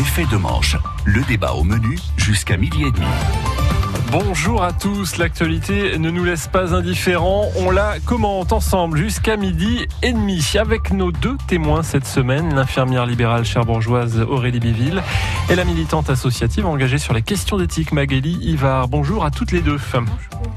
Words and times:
Effet 0.00 0.24
de 0.32 0.38
manche, 0.38 0.78
le 1.04 1.20
débat 1.24 1.52
au 1.52 1.62
menu 1.62 1.98
jusqu'à 2.16 2.56
midi 2.56 2.84
et 2.84 2.90
demi. 2.90 3.49
Bonjour 4.12 4.64
à 4.64 4.72
tous, 4.72 5.18
l'actualité 5.18 5.96
ne 5.96 6.10
nous 6.10 6.24
laisse 6.24 6.48
pas 6.48 6.74
indifférents. 6.74 7.46
On 7.56 7.70
la 7.70 8.00
commente 8.04 8.52
ensemble 8.52 8.98
jusqu'à 8.98 9.36
midi 9.36 9.86
et 10.02 10.12
demi 10.12 10.44
avec 10.58 10.90
nos 10.92 11.12
deux 11.12 11.36
témoins 11.46 11.84
cette 11.84 12.06
semaine, 12.06 12.52
l'infirmière 12.56 13.06
libérale 13.06 13.44
cherbourgeoise 13.44 14.18
Aurélie 14.28 14.58
Biville 14.58 15.00
et 15.48 15.54
la 15.54 15.64
militante 15.64 16.10
associative 16.10 16.66
engagée 16.66 16.98
sur 16.98 17.14
les 17.14 17.22
questions 17.22 17.56
d'éthique 17.56 17.92
Magali 17.92 18.36
Ivar. 18.42 18.88
Bonjour 18.88 19.24
à 19.24 19.30
toutes 19.30 19.52
les 19.52 19.60
deux. 19.60 19.78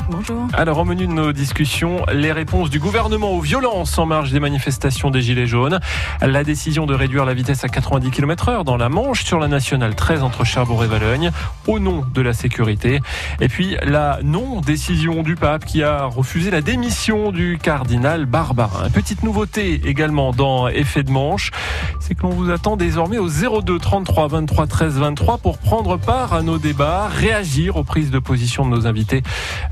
Bonjour. 0.09 0.47
Alors 0.53 0.79
au 0.79 0.85
menu 0.85 1.05
de 1.05 1.11
nos 1.11 1.31
discussions, 1.31 2.03
les 2.11 2.31
réponses 2.31 2.71
du 2.71 2.79
gouvernement 2.79 3.31
aux 3.33 3.41
violences 3.41 3.97
en 3.99 4.05
marge 4.07 4.31
des 4.31 4.39
manifestations 4.39 5.11
des 5.11 5.21
Gilets 5.21 5.47
jaunes, 5.47 5.79
la 6.21 6.43
décision 6.43 6.85
de 6.87 6.95
réduire 6.95 7.25
la 7.25 7.33
vitesse 7.33 7.63
à 7.63 7.69
90 7.69 8.09
km 8.09 8.49
heure 8.49 8.63
dans 8.63 8.77
la 8.77 8.89
Manche 8.89 9.23
sur 9.23 9.39
la 9.39 9.47
nationale 9.47 9.95
13 9.95 10.23
entre 10.23 10.43
Cherbourg 10.43 10.83
et 10.83 10.87
Valogne 10.87 11.31
au 11.67 11.79
nom 11.79 12.03
de 12.13 12.21
la 12.21 12.33
sécurité 12.33 12.99
et 13.43 13.49
puis 13.49 13.75
la 13.83 14.19
non-décision 14.23 15.21
du 15.21 15.35
pape 15.35 15.65
qui 15.65 15.83
a 15.83 16.05
refusé 16.05 16.49
la 16.49 16.61
démission 16.61 17.33
du 17.33 17.59
cardinal 17.61 18.25
Barbarin. 18.25 18.89
Petite 18.89 19.21
nouveauté 19.21 19.81
également 19.83 20.31
dans 20.31 20.69
Effet 20.69 21.03
de 21.03 21.11
manche, 21.11 21.51
c'est 21.99 22.15
que 22.15 22.21
l'on 22.23 22.29
vous 22.29 22.51
attend 22.51 22.77
désormais 22.77 23.17
au 23.17 23.27
02 23.27 23.79
33 23.79 24.29
23 24.29 24.67
13 24.67 24.97
23 24.97 25.37
pour 25.39 25.57
prendre 25.57 25.97
part 25.97 26.33
à 26.33 26.41
nos 26.41 26.57
débats, 26.57 27.09
réagir 27.09 27.75
aux 27.75 27.83
prises 27.83 28.11
de 28.11 28.19
position 28.19 28.65
de 28.65 28.73
nos 28.73 28.87
invités. 28.87 29.23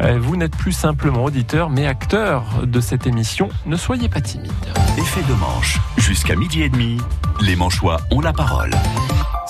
Euh, 0.02 0.20
vous 0.20 0.36
n'êtes 0.36 0.58
plus 0.58 0.74
simplement 0.74 1.24
auditeur 1.24 1.70
mais 1.70 1.88
acteur 1.88 2.44
de 2.66 2.82
cette 2.82 3.08
émission. 3.08 3.48
Ne 3.66 3.78
soyez 3.78 4.10
pas 4.10 4.20
timide. 4.20 4.52
Effet 4.98 5.24
de 5.30 5.34
manche, 5.36 5.80
jusqu'à 5.96 6.36
midi 6.36 6.62
et 6.62 6.70
demi, 6.70 6.98
les 7.40 7.56
Manchois 7.56 8.02
ont 8.12 8.20
la 8.20 8.34
parole. 8.34 8.72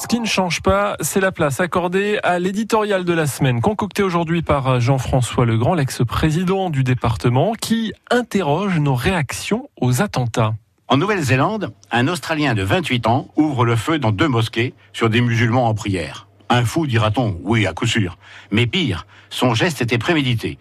Ce 0.01 0.07
qui 0.07 0.19
ne 0.19 0.25
change 0.25 0.63
pas, 0.63 0.95
c'est 1.01 1.19
la 1.19 1.31
place 1.31 1.59
accordée 1.59 2.17
à 2.23 2.39
l'éditorial 2.39 3.05
de 3.05 3.13
la 3.13 3.27
semaine, 3.27 3.61
concocté 3.61 4.01
aujourd'hui 4.01 4.41
par 4.41 4.79
Jean-François 4.79 5.45
Legrand, 5.45 5.75
l'ex-président 5.75 6.71
du 6.71 6.83
département, 6.83 7.53
qui 7.53 7.93
interroge 8.09 8.79
nos 8.79 8.95
réactions 8.95 9.69
aux 9.79 10.01
attentats. 10.01 10.55
En 10.87 10.97
Nouvelle-Zélande, 10.97 11.71
un 11.91 12.07
Australien 12.07 12.55
de 12.55 12.63
28 12.63 13.05
ans 13.05 13.27
ouvre 13.35 13.63
le 13.63 13.75
feu 13.75 13.99
dans 13.99 14.11
deux 14.11 14.27
mosquées 14.27 14.73
sur 14.91 15.07
des 15.07 15.21
musulmans 15.21 15.67
en 15.67 15.75
prière. 15.75 16.27
Un 16.49 16.65
fou, 16.65 16.87
dira-t-on, 16.87 17.37
oui, 17.43 17.67
à 17.67 17.73
coup 17.73 17.85
sûr. 17.85 18.17
Mais 18.49 18.65
pire, 18.65 19.05
son 19.29 19.53
geste 19.53 19.83
était 19.83 19.99
prémédité. 19.99 20.57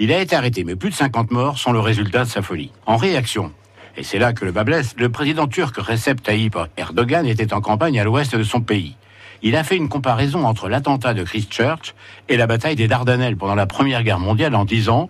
Il 0.00 0.12
a 0.12 0.20
été 0.20 0.36
arrêté, 0.36 0.64
mais 0.64 0.76
plus 0.76 0.90
de 0.90 0.94
50 0.94 1.30
morts 1.30 1.58
sont 1.58 1.72
le 1.72 1.80
résultat 1.80 2.24
de 2.24 2.28
sa 2.28 2.42
folie. 2.42 2.72
En 2.84 2.98
réaction, 2.98 3.52
et 3.96 4.02
c'est 4.02 4.18
là 4.18 4.32
que 4.32 4.44
le 4.44 4.52
bas 4.52 4.64
blesse, 4.64 4.94
le 4.98 5.10
président 5.10 5.46
turc 5.46 5.76
Recep 5.76 6.22
Tayyip 6.22 6.56
Erdogan 6.76 7.26
était 7.26 7.52
en 7.52 7.60
campagne 7.60 8.00
à 8.00 8.04
l'ouest 8.04 8.34
de 8.34 8.42
son 8.42 8.60
pays. 8.60 8.96
Il 9.42 9.56
a 9.56 9.64
fait 9.64 9.76
une 9.76 9.88
comparaison 9.88 10.46
entre 10.46 10.68
l'attentat 10.68 11.14
de 11.14 11.24
Christchurch 11.24 11.94
et 12.28 12.36
la 12.36 12.46
bataille 12.46 12.76
des 12.76 12.88
Dardanelles 12.88 13.36
pendant 13.36 13.54
la 13.54 13.66
Première 13.66 14.04
Guerre 14.04 14.20
mondiale 14.20 14.54
en 14.54 14.64
disant 14.64 15.08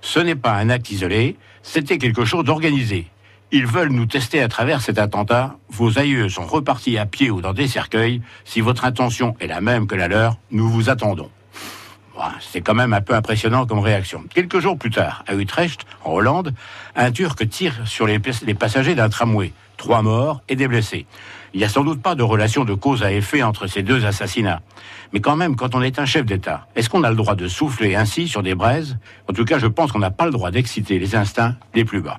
Ce 0.00 0.20
n'est 0.20 0.36
pas 0.36 0.52
un 0.54 0.70
acte 0.70 0.90
isolé, 0.90 1.36
c'était 1.62 1.98
quelque 1.98 2.24
chose 2.24 2.44
d'organisé. 2.44 3.06
Ils 3.50 3.66
veulent 3.66 3.92
nous 3.92 4.06
tester 4.06 4.42
à 4.42 4.48
travers 4.48 4.80
cet 4.80 4.98
attentat. 4.98 5.56
Vos 5.70 5.98
aïeux 5.98 6.28
sont 6.28 6.46
repartis 6.46 6.98
à 6.98 7.06
pied 7.06 7.30
ou 7.30 7.40
dans 7.40 7.54
des 7.54 7.66
cercueils. 7.66 8.20
Si 8.44 8.60
votre 8.60 8.84
intention 8.84 9.34
est 9.40 9.46
la 9.46 9.60
même 9.60 9.86
que 9.86 9.94
la 9.94 10.06
leur, 10.06 10.36
nous 10.50 10.68
vous 10.68 10.90
attendons. 10.90 11.30
C'est 12.40 12.60
quand 12.60 12.74
même 12.74 12.92
un 12.92 13.00
peu 13.00 13.14
impressionnant 13.14 13.66
comme 13.66 13.78
réaction. 13.78 14.24
Quelques 14.32 14.60
jours 14.60 14.78
plus 14.78 14.90
tard, 14.90 15.24
à 15.26 15.34
Utrecht, 15.34 15.86
en 16.04 16.12
Hollande, 16.12 16.52
un 16.96 17.10
Turc 17.10 17.48
tire 17.48 17.74
sur 17.86 18.06
les, 18.06 18.18
passagers 18.18 18.94
d'un 18.94 19.08
tramway. 19.08 19.52
Trois 19.76 20.02
morts 20.02 20.42
et 20.48 20.56
des 20.56 20.66
blessés. 20.66 21.06
Il 21.54 21.58
n'y 21.58 21.64
a 21.64 21.68
sans 21.68 21.84
doute 21.84 22.02
pas 22.02 22.14
de 22.14 22.22
relation 22.22 22.64
de 22.64 22.74
cause 22.74 23.02
à 23.02 23.12
effet 23.12 23.42
entre 23.42 23.66
ces 23.66 23.82
deux 23.82 24.04
assassinats. 24.04 24.60
Mais 25.12 25.20
quand 25.20 25.36
même, 25.36 25.56
quand 25.56 25.74
on 25.74 25.82
est 25.82 25.98
un 25.98 26.04
chef 26.04 26.26
d'État, 26.26 26.66
est-ce 26.74 26.90
qu'on 26.90 27.04
a 27.04 27.10
le 27.10 27.16
droit 27.16 27.36
de 27.36 27.46
souffler 27.48 27.94
ainsi 27.94 28.28
sur 28.28 28.42
des 28.42 28.54
braises? 28.54 28.98
En 29.28 29.32
tout 29.32 29.44
cas, 29.44 29.58
je 29.58 29.66
pense 29.66 29.92
qu'on 29.92 30.00
n'a 30.00 30.10
pas 30.10 30.26
le 30.26 30.32
droit 30.32 30.50
d'exciter 30.50 30.98
les 30.98 31.14
instincts 31.14 31.56
les 31.74 31.84
plus 31.84 32.00
bas. 32.00 32.18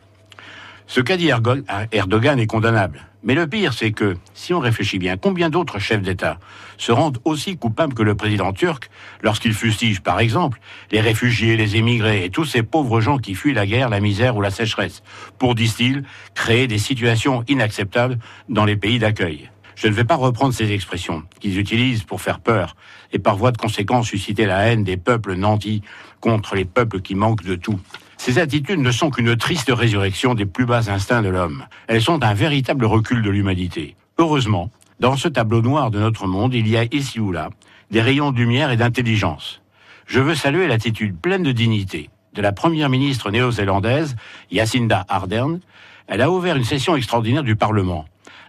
Ce 0.88 1.02
qu'a 1.02 1.18
dit 1.18 1.29
Erdogan 1.29 2.40
est 2.40 2.47
condamnable. 2.47 3.09
Mais 3.22 3.35
le 3.35 3.47
pire, 3.47 3.74
c'est 3.74 3.91
que, 3.91 4.16
si 4.34 4.53
on 4.53 4.59
réfléchit 4.59 4.97
bien, 4.97 5.18
combien 5.18 5.50
d'autres 5.50 5.80
chefs 5.80 6.02
d'État 6.02 6.40
se 6.78 6.94
rendent 6.94 7.19
aussi 7.25 7.57
coupables 7.57 7.94
que 7.94 8.03
le 8.03 8.16
président 8.16 8.53
turc 8.53 8.90
lorsqu'il 9.22 9.53
fustige, 9.53 10.00
par 10.00 10.22
exemple, 10.22 10.62
les 10.91 11.02
réfugiés, 11.02 11.58
les 11.58 11.75
émigrés 11.75 12.24
et 12.24 12.29
tous 12.29 12.46
ces 12.46 12.63
pauvres 12.63 13.02
gens 13.02 13.18
qui 13.18 13.35
fuient 13.35 13.53
la 13.53 13.66
guerre, 13.66 13.90
la 13.90 14.00
misère 14.00 14.38
ou 14.38 14.41
la 14.41 14.52
sécheresse, 14.52 15.03
pour, 15.38 15.53
disent-ils, 15.53 16.03
créer 16.34 16.68
des 16.68 16.78
situations 16.78 17.44
inacceptables 17.50 18.19
dans 18.47 18.63
les 18.63 18.78
pays 18.78 19.00
d'accueil. 19.00 19.50
Je 19.75 19.88
ne 19.88 19.94
vais 19.94 20.06
pas 20.06 20.16
reprendre 20.16 20.53
ces 20.53 20.72
expressions 20.72 21.24
qu'ils 21.40 21.59
utilisent 21.59 22.03
pour 22.03 22.22
faire 22.22 22.40
peur 22.40 22.75
et 23.12 23.19
par 23.19 23.35
voie 23.35 23.52
de 23.52 23.58
conséquence 23.58 24.08
susciter 24.08 24.46
la 24.46 24.68
haine 24.68 24.84
des 24.84 24.97
peuples 24.97 25.35
nantis 25.35 25.81
contre 26.22 26.56
les 26.56 26.66
peuples 26.66 27.02
qui 27.02 27.16
manquent 27.16 27.46
de 27.46 27.56
tout. 27.56 27.79
Ces 28.19 28.38
attitudes 28.38 28.81
ne 28.81 28.91
sont 28.91 29.12
qu'une 29.12 29.38
triste 29.38 29.72
résurrection 29.74 30.34
des 30.34 30.46
plus 30.46 30.66
bas 30.66 30.91
instincts 30.91 31.22
de 31.22 31.30
l'homme. 31.30 31.66
Elles 31.88 32.02
sont 32.02 32.22
un 32.22 32.34
véritable 32.34 32.84
recul 32.84 33.22
de 33.22 33.30
l'humanité. 33.30 33.96
Heureusement, 34.18 34.69
dans 35.00 35.16
ce 35.16 35.30
tableau 35.30 35.62
noir 35.62 35.90
de 35.90 36.00
notre 36.00 36.28
monde, 36.28 36.53
il 36.53 36.68
y 36.68 36.75
a 36.75 36.84
ici 36.91 37.22
ou 37.22 37.31
là 37.31 37.50
des 37.91 38.02
rayons 38.02 38.34
de 38.34 38.38
lumière 38.38 38.72
et 38.72 38.78
d'intelligence. 38.78 39.62
Je 40.06 40.19
veux 40.19 40.35
saluer 40.35 40.68
l'attitude 40.68 41.18
pleine 41.18 41.44
de 41.44 41.53
dignité 41.53 42.09
de 42.34 42.41
la 42.41 42.52
première 42.52 42.90
ministre 42.90 43.31
néo-zélandaise, 43.31 44.18
Jacinda 44.52 45.06
Ardern. 45.08 45.62
Elle 46.08 46.22
a 46.22 46.29
ouvert 46.29 46.58
une 46.58 46.66
session 46.66 46.97
extraordinaire 46.97 47.44
du 47.44 47.56
Parlement. 47.56 48.03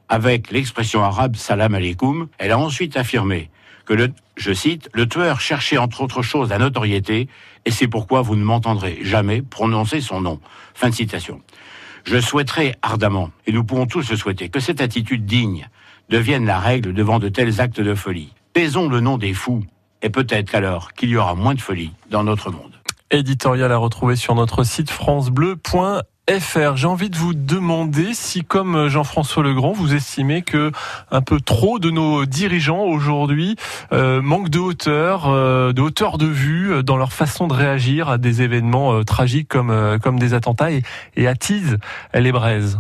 Avec 0.09 0.51
l'expression 0.51 1.05
arabe 1.05 1.37
salam 1.37 1.77
alaikum, 1.77 2.27
elle 2.39 2.51
a 2.51 2.59
ensuite 2.59 2.97
affirmé 2.97 3.51
je 4.37 4.53
cite, 4.53 4.89
le 4.93 5.09
tueur 5.09 5.41
cherchait 5.41 5.79
entre 5.79 6.03
autres 6.03 6.23
choses 6.23 6.51
la 6.51 6.59
notoriété, 6.59 7.29
et 7.65 7.71
c'est 7.71 7.89
pourquoi 7.89 8.23
vous 8.23 8.37
ne 8.37 8.45
m'entendrez 8.45 8.99
jamais 9.03 9.43
prononcer 9.43 10.01
son 10.01 10.21
nom. 10.21 10.41
Fin 10.75 10.91
de 10.91 10.95
citation. 10.95 11.41
Je 12.05 12.19
souhaiterais 12.19 12.77
ardemment, 12.83 13.31
et 13.47 13.53
nous 13.53 13.65
pourrons 13.65 13.87
tous 13.87 14.11
le 14.11 14.17
souhaiter, 14.17 14.49
que 14.49 14.61
cette 14.61 14.81
attitude 14.81 15.27
digne 15.27 15.69
devienne 16.09 16.47
la 16.47 16.59
règle 16.59 16.93
devant 16.93 17.19
de 17.19 17.29
tels 17.29 17.61
actes 17.61 17.81
de 17.81 17.95
folie. 17.95 18.33
Taisons 18.53 18.89
le 18.89 19.01
nom 19.01 19.19
des 19.19 19.35
fous, 19.35 19.65
et 20.03 20.11
peut-être 20.11 20.55
alors 20.55 20.93
qu'il 20.93 21.11
y 21.11 21.17
aura 21.17 21.35
moins 21.35 21.55
de 21.55 21.61
folie 21.61 21.93
dans 22.11 22.25
notre 22.25 22.51
monde. 22.51 22.81
Éditorial 23.11 23.73
à 23.73 23.77
retrouver 23.77 24.17
sur 24.17 24.35
notre 24.35 24.65
site 24.65 24.91
francebleu.fr. 24.91 26.03
FR. 26.39 26.77
J'ai 26.77 26.87
envie 26.87 27.11
de 27.11 27.17
vous 27.17 27.35
demander 27.35 28.15
si, 28.15 28.45
comme 28.45 28.87
Jean-François 28.87 29.43
Legrand, 29.43 29.73
vous 29.73 29.95
estimez 29.95 30.43
que 30.43 30.71
un 31.11 31.23
peu 31.23 31.41
trop 31.41 31.81
de 31.81 31.91
nos 31.91 32.25
dirigeants 32.25 32.85
aujourd'hui 32.85 33.57
euh, 33.93 34.23
manquent 34.23 34.49
de 34.49 34.61
hauteur, 34.61 35.29
euh, 35.29 35.73
de 35.73 35.81
hauteur 35.81 36.19
de 36.19 36.27
vue 36.27 36.73
euh, 36.73 36.83
dans 36.83 36.97
leur 36.97 37.13
façon 37.13 37.49
de 37.49 37.55
réagir 37.55 38.09
à 38.09 38.19
des 38.19 38.43
événements 38.43 39.03
tragiques 39.03 39.49
comme 39.49 39.99
comme 40.03 40.19
des 40.19 40.35
attentats 40.35 40.71
et, 40.71 40.83
et 41.17 41.27
attisent 41.27 41.79
les 42.15 42.33
braises? 42.33 42.79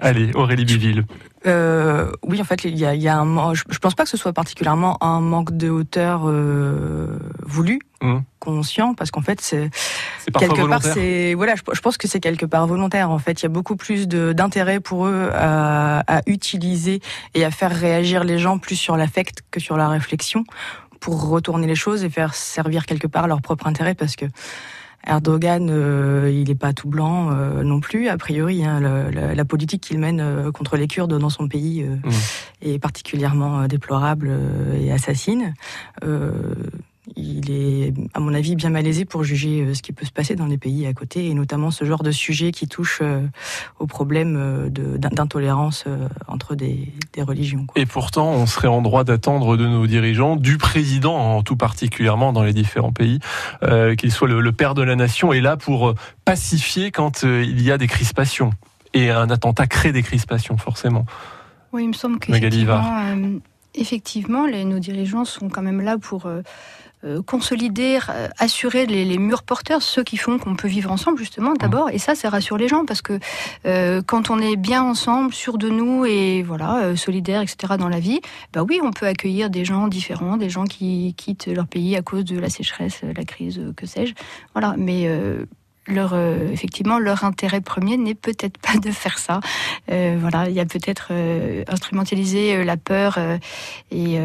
Allez, 0.00 0.30
Aurélie 0.34 0.64
Biville. 0.64 1.04
Euh, 1.46 2.10
oui, 2.22 2.40
en 2.40 2.44
fait, 2.44 2.64
il 2.64 2.76
y 2.78 2.84
a, 2.84 2.94
il 2.94 3.02
y 3.02 3.08
a 3.08 3.18
un. 3.18 3.54
Je, 3.54 3.64
je 3.68 3.78
pense 3.78 3.94
pas 3.94 4.04
que 4.04 4.10
ce 4.10 4.16
soit 4.16 4.32
particulièrement 4.32 5.02
un 5.02 5.20
manque 5.20 5.56
de 5.56 5.70
hauteur 5.70 6.22
euh, 6.26 7.18
voulu, 7.44 7.80
mmh. 8.02 8.18
conscient, 8.38 8.94
parce 8.94 9.10
qu'en 9.10 9.22
fait, 9.22 9.40
c'est 9.40 9.70
quelque 10.38 10.66
part, 10.68 10.82
c'est 10.82 11.34
voilà. 11.34 11.54
Je, 11.54 11.62
je, 11.72 11.80
pense 11.80 11.96
que 11.96 12.08
c'est 12.08 12.20
quelque 12.20 12.44
part 12.44 12.66
volontaire. 12.66 13.10
En 13.10 13.18
fait, 13.18 13.40
il 13.40 13.44
y 13.44 13.46
a 13.46 13.50
beaucoup 13.50 13.76
plus 13.76 14.06
d'intérêt 14.08 14.80
pour 14.80 15.06
eux 15.06 15.30
à, 15.32 16.00
à, 16.06 16.20
utiliser 16.26 17.00
et 17.34 17.44
à 17.44 17.50
faire 17.50 17.74
réagir 17.74 18.24
les 18.24 18.38
gens 18.38 18.58
plus 18.58 18.76
sur 18.76 18.96
l'affect 18.96 19.42
que 19.50 19.60
sur 19.60 19.76
la 19.78 19.88
réflexion, 19.88 20.44
pour 21.00 21.28
retourner 21.28 21.66
les 21.66 21.74
choses 21.74 22.04
et 22.04 22.10
faire 22.10 22.34
servir 22.34 22.84
quelque 22.84 23.06
part 23.06 23.28
leur 23.28 23.40
propre 23.40 23.66
intérêt, 23.66 23.94
parce 23.94 24.16
que 24.16 24.26
Erdogan, 25.06 25.68
euh, 25.70 26.30
il 26.32 26.48
n'est 26.48 26.54
pas 26.54 26.72
tout 26.72 26.88
blanc 26.88 27.30
euh, 27.30 27.62
non 27.62 27.80
plus, 27.80 28.08
a 28.08 28.18
priori. 28.18 28.64
Hein, 28.64 28.80
la, 28.80 29.44
politique 29.44 29.82
qu'il 29.82 29.98
mène 29.98 30.20
euh, 30.20 30.52
contre 30.52 30.76
les 30.76 30.86
Kurdes 30.86 31.18
dans 31.18 31.30
son 31.30 31.48
pays 31.48 31.82
mmh. 31.82 32.10
est 32.62 32.78
particulièrement 32.78 33.66
déplorable 33.66 34.30
et 34.78 34.92
assassine 34.92 35.54
il 37.16 37.50
est, 37.50 37.92
à 38.14 38.20
mon 38.20 38.34
avis, 38.34 38.56
bien 38.56 38.70
malaisé 38.70 39.04
pour 39.04 39.24
juger 39.24 39.62
euh, 39.62 39.74
ce 39.74 39.82
qui 39.82 39.92
peut 39.92 40.06
se 40.06 40.12
passer 40.12 40.34
dans 40.34 40.46
les 40.46 40.58
pays 40.58 40.86
à 40.86 40.92
côté, 40.92 41.26
et 41.26 41.34
notamment 41.34 41.70
ce 41.70 41.84
genre 41.84 42.02
de 42.02 42.10
sujet 42.10 42.52
qui 42.52 42.68
touche 42.68 43.00
euh, 43.02 43.26
au 43.78 43.86
problème 43.86 44.36
euh, 44.38 44.68
d'intolérance 44.70 45.84
entre 46.26 46.54
des, 46.54 46.92
religions. 47.18 47.66
Et 47.76 47.84
pourtant, 47.84 48.30
on 48.30 48.46
serait 48.46 48.68
en 48.68 48.80
droit 48.80 49.04
d'attendre 49.04 49.56
de 49.56 49.66
nos 49.66 49.86
dirigeants, 49.86 50.36
du 50.36 50.56
président 50.56 51.14
en 51.14 51.42
tout 51.42 51.56
particulièrement 51.56 52.32
dans 52.32 52.42
les 52.42 52.54
différents 52.54 52.92
pays, 52.92 53.20
qu'il 53.98 54.10
soit 54.10 54.26
le, 54.26 54.52
père 54.52 54.74
de 54.74 54.82
la 54.82 54.96
nation 54.96 55.34
et 55.34 55.40
là 55.40 55.58
pour 55.58 55.94
pacifier 56.24 56.90
quand 56.90 57.24
il 57.24 57.60
y 57.60 57.70
a 57.70 57.76
des 57.76 57.88
crispations. 57.88 58.52
Et 58.94 59.10
un 59.10 59.28
attentat 59.28 59.66
crée 59.66 59.92
des 59.92 60.02
crispations, 60.02 60.56
forcément. 60.56 61.04
Oui, 61.72 61.84
il 61.84 61.88
me 61.88 61.92
semble 61.92 62.18
que 62.18 62.32
effectivement, 63.74 64.46
les, 64.46 64.64
nos 64.64 64.78
dirigeants 64.78 65.26
sont 65.26 65.50
quand 65.50 65.62
même 65.62 65.82
là 65.82 65.98
pour 65.98 66.26
consolider, 67.26 67.98
assurer 68.38 68.86
les, 68.86 69.18
murs 69.18 69.42
porteurs, 69.42 69.82
ceux 69.82 70.02
qui 70.02 70.16
font 70.16 70.38
qu'on 70.38 70.54
peut 70.54 70.68
vivre 70.68 70.90
ensemble 70.90 71.18
justement 71.18 71.54
d'abord. 71.54 71.90
Et 71.90 71.98
ça, 71.98 72.14
ça 72.14 72.28
rassure 72.30 72.56
les 72.56 72.68
gens 72.68 72.84
parce 72.84 73.02
que 73.02 73.18
quand 74.02 74.30
on 74.30 74.38
est 74.38 74.56
bien 74.56 74.82
ensemble, 74.82 75.32
sûr 75.32 75.58
de 75.58 75.68
nous 75.68 76.04
et 76.04 76.42
voilà, 76.42 76.96
solidaire, 76.96 77.42
etc. 77.42 77.74
dans 77.78 77.88
la 77.88 78.00
vie, 78.00 78.20
bah 78.52 78.62
oui, 78.68 78.80
on 78.82 78.90
peut 78.90 79.06
accueillir 79.06 79.50
des 79.50 79.64
gens 79.64 79.88
différents, 79.88 80.36
des 80.36 80.50
gens 80.50 80.64
qui 80.64 81.14
quittent 81.16 81.46
leur 81.46 81.66
pays 81.66 81.96
à 81.96 82.02
cause 82.02 82.24
de 82.24 82.38
la 82.38 82.50
sécheresse, 82.50 83.00
la 83.02 83.24
crise, 83.24 83.60
que 83.76 83.86
sais-je. 83.86 84.14
Voilà, 84.54 84.74
mais 84.76 85.08
leur 85.90 86.12
euh, 86.14 86.50
effectivement 86.52 86.98
leur 86.98 87.24
intérêt 87.24 87.60
premier 87.60 87.96
n'est 87.96 88.14
peut-être 88.14 88.58
pas 88.58 88.78
de 88.78 88.90
faire 88.90 89.18
ça. 89.18 89.40
Euh, 89.90 90.16
voilà, 90.18 90.48
il 90.48 90.54
y 90.54 90.60
a 90.60 90.66
peut-être 90.66 91.08
euh, 91.10 91.64
instrumentaliser 91.68 92.64
la 92.64 92.76
peur 92.76 93.18
et 93.90 94.18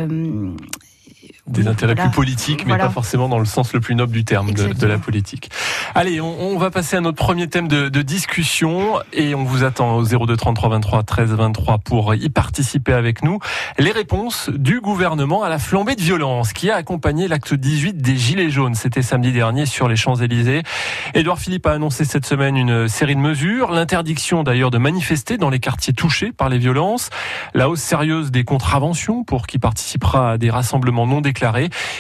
des 1.56 1.68
intérêts 1.68 1.96
plus 1.96 2.10
politiques, 2.10 2.66
mais 2.66 2.78
pas 2.78 2.90
forcément 2.90 3.30
dans 3.30 3.40
le 3.40 3.46
sens 3.46 3.74
le 3.74 3.80
plus 3.80 3.96
noble 3.96 4.12
du 4.12 4.26
terme 4.26 4.52
de, 4.52 4.88
la 4.88 4.98
politique. 4.98 5.50
Allez, 5.96 6.22
on, 6.22 6.58
va 6.58 6.70
passer 6.70 6.96
à 6.96 7.02
notre 7.02 7.18
premier 7.18 7.48
thème 7.48 7.68
de, 7.68 8.02
discussion 8.02 9.00
et 9.14 9.34
on 9.34 9.44
vous 9.44 9.64
attend 9.64 9.96
au 9.96 10.04
02 10.04 10.38
33 10.38 10.70
23 10.70 11.04
13 11.04 11.32
23 11.32 11.78
pour 11.80 12.14
y 12.14 12.30
participer 12.30 12.94
avec 12.94 13.24
nous. 13.24 13.40
Les 13.80 13.92
réponses 13.92 14.50
du 14.50 14.80
gouvernement 14.80 15.44
à 15.44 15.50
la 15.50 15.58
flambée 15.58 15.96
de 15.96 16.02
violence 16.02 16.54
qui 16.54 16.70
a 16.70 16.76
accompagné 16.76 17.28
l'acte 17.28 17.54
18 17.54 17.98
des 17.98 18.18
Gilets 18.18 18.50
jaunes. 18.50 18.76
C'était 18.76 19.02
samedi 19.02 19.32
dernier 19.32 19.66
sur 19.66 19.88
les 19.88 19.96
Champs-Élysées. 19.96 20.62
Édouard 21.14 21.40
Philippe 21.40 21.66
a 21.66 21.72
annoncé 21.72 22.06
cette 22.06 22.26
semaine 22.26 22.58
une 22.58 22.88
série 22.88 23.16
de 23.16 23.22
mesures, 23.22 23.72
l'interdiction 23.72 24.44
d'ailleurs 24.44 24.72
de 24.72 24.78
manifester 24.78 25.38
dans 25.38 25.50
les 25.50 25.60
quartiers 25.60 25.94
touchés 25.94 26.32
par 26.32 26.50
les 26.50 26.58
violences, 26.58 27.10
la 27.54 27.70
hausse 27.70 27.82
sérieuse 27.82 28.32
des 28.32 28.44
contraventions 28.44 29.24
pour 29.24 29.48
qui 29.48 29.58
participera 29.58 30.34
à 30.34 30.38
des 30.38 30.50
rassemblements 30.50 31.08
non 31.08 31.22
déclarés 31.22 31.45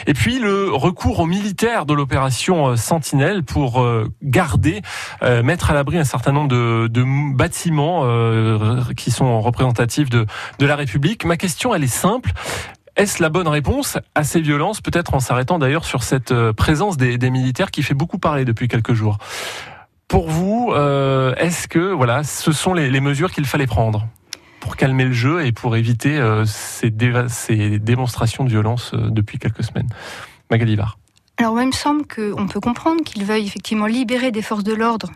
et 0.07 0.13
puis 0.13 0.39
le 0.39 0.71
recours 0.73 1.19
aux 1.19 1.25
militaires 1.25 1.85
de 1.85 1.93
l'opération 1.93 2.69
euh, 2.69 2.75
Sentinelle 2.75 3.43
pour 3.43 3.81
euh, 3.81 4.11
garder, 4.23 4.81
euh, 5.21 5.43
mettre 5.43 5.71
à 5.71 5.73
l'abri 5.73 5.97
un 5.97 6.03
certain 6.03 6.31
nombre 6.31 6.49
de, 6.49 7.05
bâtiments 7.35 8.05
qui 8.95 9.11
sont 9.11 9.41
représentatifs 9.41 10.09
de, 10.09 10.25
la 10.59 10.75
République. 10.75 11.25
Ma 11.25 11.37
question, 11.37 11.75
elle 11.75 11.83
est 11.83 11.87
simple. 11.87 12.31
Est-ce 12.95 13.21
la 13.21 13.29
bonne 13.29 13.47
réponse 13.47 13.97
à 14.15 14.23
ces 14.23 14.41
violences 14.41 14.81
Peut-être 14.81 15.13
en 15.13 15.19
s'arrêtant 15.19 15.59
d'ailleurs 15.59 15.85
sur 15.85 16.03
cette 16.03 16.33
présence 16.53 16.97
des, 16.97 17.29
militaires 17.29 17.71
qui 17.71 17.83
fait 17.83 17.93
beaucoup 17.93 18.17
parler 18.17 18.45
depuis 18.45 18.67
quelques 18.67 18.93
jours? 18.93 19.17
Pour 20.07 20.29
vous, 20.29 20.73
est-ce 20.73 21.67
que 21.67 21.91
voilà, 21.91 22.23
ce 22.23 22.51
sont 22.51 22.73
les 22.73 23.01
mesures 23.01 23.31
qu'il 23.31 23.45
fallait 23.45 23.67
prendre? 23.67 24.07
Pour 24.65 24.77
calmer 24.77 25.05
le 25.05 25.13
jeu 25.13 25.45
et 25.45 25.51
pour 25.51 25.75
éviter 25.75 26.17
euh, 26.17 26.43
ces, 26.47 26.89
démonstrations 26.89 28.43
de 28.43 28.49
violence 28.49 28.95
euh, 28.95 29.11
depuis 29.11 29.37
quelques 29.37 29.63
semaines. 29.63 29.89
Magali 30.49 30.75
Alors, 31.37 31.61
il 31.61 31.67
me 31.67 31.71
semble 31.71 32.01
qu'on 32.07 32.47
peut 32.47 32.59
comprendre 32.59 33.03
qu'ils 33.03 33.25
veuillent 33.25 33.45
effectivement 33.45 33.85
libérer 33.85 34.31
des 34.31 34.41
forces 34.41 34.63
de 34.63 34.73
l'ordre 34.73 35.11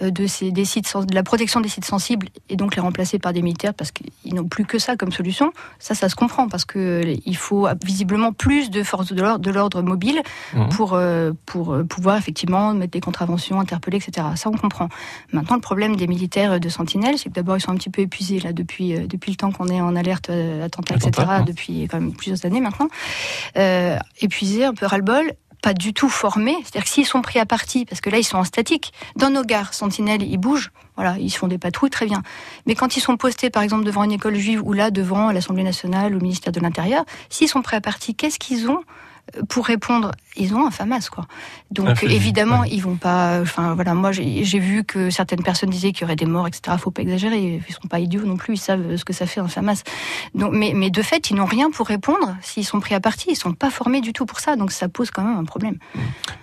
de, 0.00 0.26
ces, 0.26 0.50
des 0.52 0.64
sites, 0.64 0.96
de 0.96 1.14
la 1.14 1.22
protection 1.22 1.60
des 1.60 1.68
sites 1.68 1.84
sensibles 1.84 2.28
et 2.48 2.56
donc 2.56 2.76
les 2.76 2.82
remplacer 2.82 3.18
par 3.18 3.32
des 3.32 3.42
militaires 3.42 3.74
parce 3.74 3.90
qu'ils 3.90 4.34
n'ont 4.34 4.46
plus 4.46 4.64
que 4.64 4.78
ça 4.78 4.96
comme 4.96 5.12
solution. 5.12 5.52
Ça, 5.78 5.94
ça 5.94 6.08
se 6.08 6.14
comprend 6.14 6.48
parce 6.48 6.64
que 6.64 7.02
euh, 7.04 7.32
faut 7.34 7.66
visiblement 7.84 8.32
plus 8.32 8.70
de 8.70 8.82
forces 8.82 9.12
de 9.12 9.50
l'ordre 9.50 9.82
mobile 9.82 10.20
mmh. 10.54 10.68
pour, 10.68 10.92
euh, 10.92 11.32
pour 11.46 11.76
pouvoir 11.88 12.18
effectivement 12.18 12.74
mettre 12.74 12.92
des 12.92 13.00
contraventions, 13.00 13.58
interpeller, 13.58 13.96
etc. 13.96 14.26
Ça, 14.36 14.50
on 14.50 14.56
comprend. 14.56 14.88
Maintenant, 15.32 15.56
le 15.56 15.62
problème 15.62 15.96
des 15.96 16.06
militaires 16.06 16.60
de 16.60 16.68
Sentinelle, 16.68 17.16
c'est 17.16 17.30
que 17.30 17.34
d'abord, 17.34 17.56
ils 17.56 17.62
sont 17.62 17.72
un 17.72 17.76
petit 17.76 17.88
peu 17.88 18.02
épuisés 18.02 18.40
là 18.40 18.52
depuis, 18.52 18.92
depuis 19.08 19.32
le 19.32 19.36
temps 19.36 19.52
qu'on 19.52 19.68
est 19.68 19.80
en 19.80 19.96
alerte 19.96 20.28
attentat, 20.30 20.96
etc. 20.96 21.26
Depuis 21.46 21.88
quand 21.90 21.98
même 21.98 22.12
plusieurs 22.12 22.44
années 22.44 22.60
maintenant. 22.60 22.88
épuisés, 24.20 24.64
un 24.64 24.74
peu 24.74 24.84
ras-le-bol 24.84 25.32
pas 25.62 25.74
du 25.74 25.92
tout 25.92 26.08
formés. 26.08 26.56
C'est-à-dire 26.62 26.84
que 26.84 26.88
s'ils 26.88 27.06
sont 27.06 27.22
pris 27.22 27.38
à 27.38 27.46
partie, 27.46 27.84
parce 27.84 28.00
que 28.00 28.10
là 28.10 28.18
ils 28.18 28.24
sont 28.24 28.38
en 28.38 28.44
statique, 28.44 28.92
dans 29.16 29.30
nos 29.30 29.42
gares, 29.42 29.74
Sentinelle, 29.74 30.22
ils 30.22 30.38
bougent, 30.38 30.70
voilà, 30.96 31.16
ils 31.18 31.30
font 31.30 31.48
des 31.48 31.58
patrouilles, 31.58 31.90
très 31.90 32.06
bien. 32.06 32.22
Mais 32.66 32.74
quand 32.74 32.96
ils 32.96 33.00
sont 33.00 33.16
postés, 33.16 33.50
par 33.50 33.62
exemple, 33.62 33.84
devant 33.84 34.04
une 34.04 34.12
école 34.12 34.36
juive 34.36 34.62
ou 34.64 34.72
là, 34.72 34.90
devant 34.90 35.30
l'Assemblée 35.30 35.62
nationale 35.62 36.12
ou 36.12 36.18
le 36.18 36.22
ministère 36.22 36.52
de 36.52 36.60
l'Intérieur, 36.60 37.04
s'ils 37.28 37.48
sont 37.48 37.62
pris 37.62 37.76
à 37.76 37.80
partie, 37.80 38.14
qu'est-ce 38.14 38.38
qu'ils 38.38 38.68
ont 38.68 38.82
pour 39.48 39.66
répondre, 39.66 40.12
ils 40.36 40.54
ont 40.54 40.66
un 40.66 40.70
FAMAS, 40.70 41.08
quoi. 41.10 41.26
Donc, 41.70 42.02
évidemment, 42.02 42.64
ils 42.64 42.82
vont 42.82 42.96
pas. 42.96 43.40
Enfin, 43.40 43.74
voilà, 43.74 43.94
moi, 43.94 44.12
j'ai 44.12 44.58
vu 44.58 44.84
que 44.84 45.10
certaines 45.10 45.42
personnes 45.42 45.70
disaient 45.70 45.92
qu'il 45.92 46.02
y 46.02 46.04
aurait 46.04 46.16
des 46.16 46.26
morts, 46.26 46.46
etc. 46.46 46.76
Faut 46.78 46.90
pas 46.90 47.02
exagérer. 47.02 47.62
Ils 47.68 47.74
sont 47.74 47.88
pas 47.88 48.00
idiots 48.00 48.24
non 48.24 48.36
plus. 48.36 48.54
Ils 48.54 48.58
savent 48.58 48.96
ce 48.96 49.04
que 49.04 49.12
ça 49.12 49.26
fait 49.26 49.40
un 49.40 49.48
FAMAS. 49.48 49.82
Donc, 50.34 50.52
mais, 50.52 50.72
mais 50.74 50.90
de 50.90 51.02
fait, 51.02 51.30
ils 51.30 51.36
n'ont 51.36 51.44
rien 51.44 51.70
pour 51.70 51.86
répondre. 51.86 52.36
S'ils 52.42 52.64
sont 52.64 52.80
pris 52.80 52.94
à 52.94 53.00
partie, 53.00 53.30
ils 53.30 53.36
sont 53.36 53.52
pas 53.52 53.70
formés 53.70 54.00
du 54.00 54.12
tout 54.12 54.26
pour 54.26 54.40
ça. 54.40 54.56
Donc, 54.56 54.72
ça 54.72 54.88
pose 54.88 55.10
quand 55.10 55.22
même 55.22 55.38
un 55.38 55.44
problème. 55.44 55.78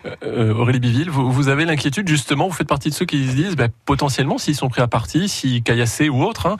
Euh, 0.05 0.15
euh, 0.23 0.53
Aurélie 0.53 0.79
Biville, 0.79 1.09
vous, 1.09 1.47
avez 1.49 1.65
l'inquiétude 1.65 2.07
justement. 2.07 2.47
Vous 2.47 2.53
faites 2.53 2.67
partie 2.67 2.89
de 2.89 2.93
ceux 2.93 3.05
qui 3.05 3.27
se 3.27 3.35
disent, 3.35 3.55
bah, 3.55 3.67
potentiellement, 3.85 4.37
s'ils 4.37 4.55
sont 4.55 4.69
pris 4.69 4.81
à 4.81 4.87
partie, 4.87 5.27
si 5.29 5.61
caillassés 5.61 6.09
ou 6.09 6.23
autre, 6.23 6.45
hein, 6.47 6.57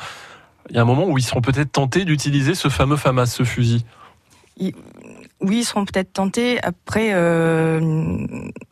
il 0.70 0.76
y 0.76 0.80
a 0.80 0.82
un 0.82 0.86
moment 0.86 1.06
où 1.06 1.18
ils 1.18 1.24
seront 1.24 1.42
peut-être 1.42 1.72
tentés 1.72 2.04
d'utiliser 2.04 2.54
ce 2.54 2.68
fameux 2.68 2.98
FAMAS, 2.98 3.28
ce 3.28 3.44
fusil 3.44 3.86
oui, 5.40 5.60
ils 5.60 5.64
seront 5.66 5.86
peut-être 5.86 6.14
tentés. 6.14 6.60
Après, 6.64 7.10
euh, 7.14 7.80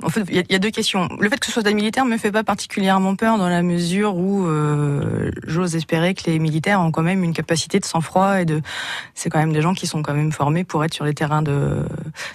en 0.04 0.10
fait, 0.10 0.24
il 0.30 0.44
y, 0.50 0.56
a 0.56 0.60
deux 0.60 0.72
questions. 0.72 1.08
Le 1.20 1.30
fait 1.30 1.40
que 1.40 1.46
ce 1.46 1.52
soit 1.52 1.62
des 1.62 1.76
militaires 1.76 2.06
me 2.06 2.18
fait 2.18 2.32
pas 2.32 2.44
particulièrement 2.44 3.16
peur 3.16 3.38
dans 3.38 3.50
la 3.50 3.62
mesure 3.62 4.16
où 4.16 4.48
euh, 4.48 5.32
j'ose 5.46 5.76
espérer 5.76 6.16
que 6.16 6.24
les 6.26 6.40
militaires 6.40 6.82
ont 6.82 6.92
quand 6.92 7.04
même 7.04 7.24
une 7.24 7.34
capacité 7.34 7.80
de 7.80 7.86
sang-froid 7.86 8.42
et 8.42 8.46
de. 8.46 8.62
C'est 9.14 9.30
quand 9.30 9.38
même 9.38 9.54
des 9.54 9.62
gens 9.62 9.76
qui 9.76 9.86
sont 9.86 10.02
quand 10.02 10.16
même 10.16 10.32
formés 10.32 10.64
pour 10.64 10.84
être 10.84 10.94
sur 10.94 11.06
les 11.06 11.14
terrains 11.14 11.44
de 11.44 11.86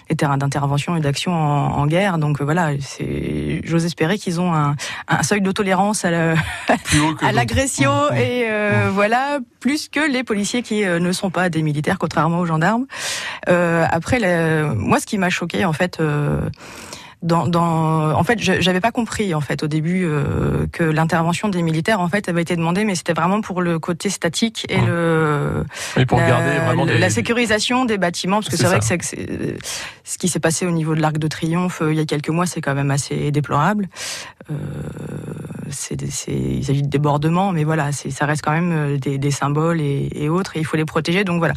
les 0.08 0.14
terrains 0.14 0.38
d'intervention 0.38 0.94
et 0.94 1.00
d'action 1.00 1.32
en, 1.32 1.86
guerre. 1.86 2.18
Donc 2.18 2.40
voilà, 2.40 2.70
c'est. 2.80 3.60
J'ose 3.64 3.84
espérer 3.84 4.16
qu'ils 4.16 4.40
ont 4.40 4.54
un, 4.54 4.76
un 5.08 5.22
seuil 5.24 5.40
de 5.40 5.50
tolérance 5.50 6.04
à 6.04 6.10
l'agression 7.32 8.12
et 8.12 8.44
euh, 8.48 8.90
voilà 8.92 9.40
plus 9.60 9.88
que 9.88 10.00
les 10.00 10.24
policiers 10.24 10.62
qui 10.62 10.84
euh, 10.84 10.98
ne 10.98 11.12
sont 11.12 11.30
pas 11.30 11.48
des 11.50 11.62
militaires, 11.62 11.98
contrairement 11.98 12.38
aux 12.38 12.46
gendarmes. 12.46 12.86
Euh, 14.24 14.74
moi, 14.74 15.00
ce 15.00 15.06
qui 15.06 15.18
m'a 15.18 15.30
choqué, 15.30 15.64
en 15.64 15.72
fait, 15.72 16.00
euh, 16.00 16.40
dans, 17.22 17.46
dans, 17.46 18.12
en 18.12 18.24
fait, 18.24 18.38
j'avais 18.38 18.80
pas 18.80 18.92
compris 18.92 19.34
en 19.34 19.42
fait 19.42 19.62
au 19.62 19.66
début 19.66 20.04
euh, 20.04 20.66
que 20.72 20.82
l'intervention 20.82 21.48
des 21.48 21.60
militaires 21.60 22.00
en 22.00 22.08
fait 22.08 22.30
avait 22.30 22.40
été 22.40 22.56
demandée, 22.56 22.84
mais 22.84 22.94
c'était 22.94 23.12
vraiment 23.12 23.42
pour 23.42 23.60
le 23.60 23.78
côté 23.78 24.08
statique 24.08 24.64
et 24.70 24.80
le 24.80 25.64
pour 26.08 26.18
la, 26.18 26.26
garder 26.26 26.58
vraiment 26.64 26.86
la 26.86 27.10
sécurisation 27.10 27.84
des 27.84 27.98
bâtiments, 27.98 28.38
parce 28.38 28.48
que 28.48 28.56
c'est 28.56 28.64
vrai 28.64 28.78
que 28.78 28.86
c'est 28.86 28.98
ce 30.02 30.18
qui 30.18 30.28
s'est 30.28 30.40
passé 30.40 30.66
au 30.66 30.70
niveau 30.70 30.94
de 30.94 31.02
l'Arc 31.02 31.18
de 31.18 31.28
Triomphe 31.28 31.82
il 31.86 31.94
y 31.94 32.00
a 32.00 32.06
quelques 32.06 32.30
mois, 32.30 32.46
c'est 32.46 32.62
quand 32.62 32.74
même 32.74 32.90
assez 32.90 33.30
déplorable. 33.30 33.88
Euh, 34.50 34.54
c'est, 35.70 35.96
il 36.28 36.64
s'agit 36.64 36.82
de 36.82 36.88
débordements, 36.88 37.52
mais 37.52 37.64
voilà, 37.64 37.92
ça 37.92 38.26
reste 38.26 38.42
quand 38.42 38.52
même 38.52 38.72
euh, 38.72 38.98
des, 38.98 39.18
des 39.18 39.30
symboles 39.30 39.80
et, 39.80 40.08
et, 40.14 40.28
autres, 40.28 40.56
et 40.56 40.60
il 40.60 40.64
faut 40.64 40.76
les 40.76 40.84
protéger. 40.84 41.24
Donc 41.24 41.38
voilà, 41.38 41.54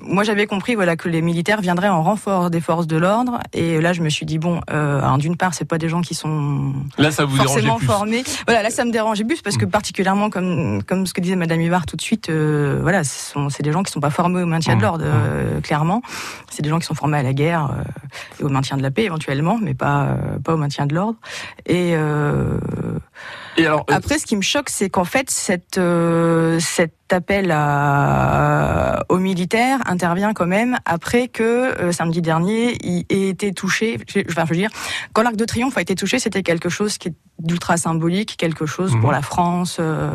moi 0.00 0.24
j'avais 0.24 0.46
compris 0.46 0.74
voilà 0.74 0.96
que 0.96 1.08
les 1.08 1.22
militaires 1.22 1.60
viendraient 1.60 1.88
en 1.88 2.02
renfort 2.02 2.50
des 2.50 2.60
forces 2.60 2.86
de 2.86 2.96
l'ordre, 2.96 3.38
et 3.52 3.80
là 3.80 3.92
je 3.92 4.02
me 4.02 4.08
suis 4.08 4.26
dit 4.26 4.38
bon, 4.38 4.60
euh, 4.70 5.16
d'une 5.18 5.36
part 5.36 5.54
c'est 5.54 5.64
pas 5.64 5.78
des 5.78 5.88
gens 5.88 6.00
qui 6.00 6.14
sont 6.14 6.72
là 6.98 7.10
ça 7.10 7.24
vous 7.24 7.36
forcément 7.36 7.78
formés. 7.78 8.24
Voilà, 8.46 8.62
là 8.62 8.70
ça 8.70 8.84
me 8.84 8.90
dérangeait 8.90 9.24
plus 9.24 9.42
parce 9.42 9.56
que 9.56 9.66
mm. 9.66 9.70
particulièrement 9.70 10.30
comme 10.30 10.82
comme 10.82 11.06
ce 11.06 11.14
que 11.14 11.20
disait 11.20 11.36
Madame 11.36 11.60
Hivard 11.60 11.86
tout 11.86 11.96
de 11.96 12.02
suite, 12.02 12.28
euh, 12.28 12.78
voilà, 12.82 13.04
c'est 13.04 13.62
des 13.62 13.72
gens 13.72 13.82
qui 13.82 13.92
sont 13.92 14.00
pas 14.00 14.10
formés 14.10 14.42
au 14.42 14.46
maintien 14.46 14.74
de 14.74 14.80
mm. 14.80 14.82
l'ordre, 14.82 15.04
mm. 15.04 15.60
clairement. 15.62 16.02
C'est 16.50 16.62
des 16.62 16.68
gens 16.68 16.78
qui 16.78 16.86
sont 16.86 16.94
formés 16.94 17.18
à 17.18 17.22
la 17.22 17.32
guerre 17.32 17.70
et 18.40 18.44
au 18.44 18.48
maintien 18.48 18.76
de 18.76 18.82
la 18.82 18.90
paix 18.90 19.04
éventuellement, 19.04 19.58
mais 19.60 19.74
pas 19.74 20.16
pas 20.44 20.54
au 20.54 20.56
maintien 20.56 20.86
de 20.86 20.94
l'ordre. 20.94 21.16
Et 21.66 21.94
alors, 23.58 23.84
après, 23.88 24.18
ce 24.18 24.26
qui 24.26 24.36
me 24.36 24.42
choque, 24.42 24.68
c'est 24.68 24.90
qu'en 24.90 25.04
fait, 25.04 25.30
cette, 25.30 25.78
euh, 25.78 26.58
appel 27.12 27.50
à, 27.52 29.04
aux 29.08 29.18
militaires 29.18 29.78
intervient 29.86 30.32
quand 30.32 30.46
même 30.46 30.78
après 30.84 31.28
que 31.28 31.42
euh, 31.42 31.92
samedi 31.92 32.22
dernier 32.22 32.76
il 32.82 33.04
ait 33.08 33.28
été 33.28 33.52
touché. 33.52 33.98
Enfin, 34.28 34.44
je 34.44 34.50
veux 34.50 34.56
dire, 34.56 34.70
quand 35.12 35.22
l'Arc 35.22 35.36
de 35.36 35.44
Triomphe 35.44 35.76
a 35.78 35.80
été 35.80 35.94
touché, 35.94 36.18
c'était 36.18 36.42
quelque 36.42 36.68
chose 36.68 36.98
qui 36.98 37.08
est 37.08 37.14
d'ultra 37.38 37.76
symbolique, 37.76 38.36
quelque 38.36 38.66
chose 38.66 38.92
pour 39.00 39.08
mhm. 39.08 39.16
la 39.16 39.22
France, 39.22 39.78
euh, 39.80 40.10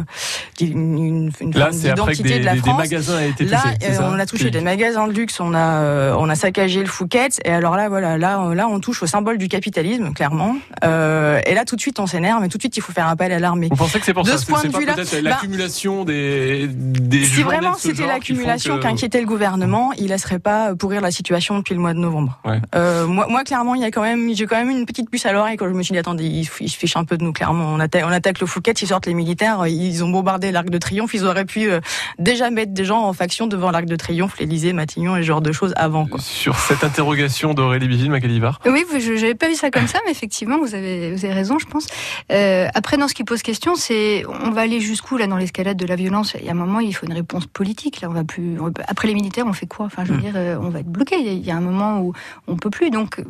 une, 0.62 1.32
une 1.42 1.52
Là, 1.54 1.72
d'identité 1.72 2.40
de 2.40 2.46
la 2.46 2.56
France. 2.56 2.78
Des 2.78 2.84
magasins 2.84 3.18
a 3.18 3.26
été 3.26 3.46
là, 3.46 3.64
euh, 3.84 3.98
on 4.02 4.20
a 4.20 4.26
touché 4.26 4.50
des 4.50 4.62
magasins 4.62 5.08
de 5.08 5.14
luxe, 5.14 5.40
on 5.40 5.54
a 5.54 6.16
on 6.16 6.30
a 6.30 6.36
saccagé 6.36 6.80
le 6.80 6.88
Fouquet, 6.88 7.30
et 7.44 7.50
alors 7.50 7.76
là, 7.76 7.90
voilà, 7.90 8.18
là, 8.18 8.54
là, 8.54 8.68
on 8.70 8.80
touche 8.80 9.04
au 9.04 9.08
symbole 9.08 9.38
du 9.38 9.48
capitalisme, 9.48 10.14
clairement. 10.14 10.56
et 10.84 11.54
là, 11.54 11.66
tout 11.66 11.76
de 11.76 11.82
suite, 11.82 12.00
on 12.00 12.08
s'énerve, 12.08 12.44
et 12.44 12.50
tout 12.50 12.58
de 12.58 12.62
suite, 12.62 12.78
il 12.78 12.82
faut 12.82 12.94
faire 12.94 13.08
appel 13.08 13.32
à 13.32 13.40
l'armée. 13.40 13.68
Vous 13.70 13.76
pensez 13.76 14.00
que 14.00 14.06
c'est 14.06 14.14
pour 14.14 14.26
ça 14.26 14.38
C'est 14.38 14.52
pas 14.52 14.62
peut-être 14.62 15.12
bah 15.12 15.30
l'accumulation 15.30 16.06
des 16.06 16.68
des 16.92 17.24
Si 17.24 17.44
vraiment 17.44 17.74
c'était 17.76 18.06
l'accumulation 18.06 18.80
qui 18.80 18.88
inquiétait 18.88 19.20
le 19.20 19.28
gouvernement, 19.28 19.92
il 19.94 20.08
laisserait 20.08 20.40
pas 20.40 20.76
pourrir 20.76 21.02
la 21.02 21.12
situation 21.12 21.58
depuis 21.58 21.74
le 21.74 21.82
mois 21.82 21.94
de 21.94 22.00
novembre. 22.00 22.40
Euh, 22.76 23.08
moi, 23.08 23.28
moi, 23.30 23.44
clairement, 23.44 23.76
il 23.76 23.82
y 23.82 23.86
a 23.86 23.92
quand 23.92 24.02
même, 24.02 24.34
j'ai 24.34 24.46
quand 24.46 24.56
même 24.58 24.70
une 24.70 24.86
petite 24.86 25.10
puce 25.10 25.26
à 25.26 25.32
l'oreille 25.32 25.58
quand 25.58 25.68
je 25.68 25.74
me 25.74 25.84
suis 25.84 25.94
dit 25.94 26.00
attendez, 26.00 26.26
ils, 26.26 26.46
se 26.46 26.78
fichent 26.78 26.98
un 26.98 27.06
peu 27.06 27.18
de 27.18 27.24
nous. 27.24 27.34
Clairement, 27.34 27.74
on 27.74 27.80
attaque, 27.80 28.04
on 28.06 28.12
attaque 28.12 28.40
le 28.40 28.48
Fouquet, 28.48 28.72
ils 28.72 28.88
sortent 28.88 29.06
les 29.06 29.14
militaires, 29.14 29.66
ils 29.68 30.04
ont 30.04 30.10
bombardé 30.10 30.52
l'Arc 30.52 30.70
de 30.70 30.78
Triomphe, 30.78 31.14
ils 31.14 31.26
auraient 31.26 31.46
pu 31.46 31.70
euh, 31.70 31.80
déjà 32.20 32.50
mettre 32.50 32.74
des 32.74 32.86
gens 32.86 33.02
en 33.02 33.14
faction 33.14 33.48
devant 33.48 33.72
l'Arc 33.72 33.86
de 33.86 33.96
Triomphe, 33.96 34.40
l'Élysée, 34.40 34.74
Matignon 34.74 35.16
et 35.16 35.22
ce 35.22 35.28
genre 35.28 35.42
de 35.42 35.52
choses 35.52 35.74
avant. 35.76 36.06
Quoi. 36.06 36.20
Sur 36.20 36.58
cette 36.58 36.84
interrogation 36.84 37.54
d'Aurélie 37.54 37.88
Biville, 37.88 38.10
Macalivar. 38.10 38.60
Oui, 38.66 38.86
je 39.00 39.14
n'avais 39.14 39.36
pas 39.36 39.48
vu 39.48 39.56
ça 39.56 39.72
comme 39.72 39.88
ça, 39.88 40.00
mais 40.06 40.12
effectivement, 40.12 40.60
vous 40.60 40.76
avez, 40.76 41.14
vous 41.14 41.26
avez 41.26 41.34
raison, 41.34 41.60
je 41.60 41.66
pense. 41.66 41.88
Euh, 42.32 42.68
après, 42.74 42.98
dans 42.98 43.08
ce 43.08 43.14
qui 43.14 43.24
pose 43.24 43.42
question, 43.42 43.76
c'est 43.76 44.26
on 44.44 44.52
va 44.52 44.62
aller 44.62 44.80
jusqu'où 44.80 45.18
là 45.18 45.28
dans 45.28 45.38
l'escalade 45.38 45.78
de 45.78 45.86
la 45.86 45.96
violence? 45.96 46.36
Il 46.40 46.46
y 46.46 46.50
a 46.50 46.52
un 46.52 46.56
moment, 46.56 46.67
il 46.80 46.94
faut 46.94 47.06
une 47.06 47.14
réponse 47.14 47.46
politique. 47.46 48.02
Là, 48.02 48.10
on 48.10 48.14
va 48.14 48.24
plus. 48.24 48.58
après 48.88 49.08
les 49.08 49.14
militaires, 49.14 49.46
on 49.48 49.54
fait 49.54 49.68
quoi? 49.68 49.86
Enfin, 49.86 50.06
je 50.06 50.14
veux 50.14 50.20
hmm. 50.20 50.22
dire, 50.22 50.34
euh, 50.36 50.58
on 50.62 50.70
va 50.70 50.80
être 50.80 50.92
bloqué. 50.92 51.16
Il 51.20 51.46
y 51.46 51.52
a 51.52 51.58
un 51.58 51.62
moment 51.62 52.02
où 52.02 52.14
on 52.48 52.56
peut 52.56 52.70
plus. 52.70 52.90
Donc, 52.90 53.24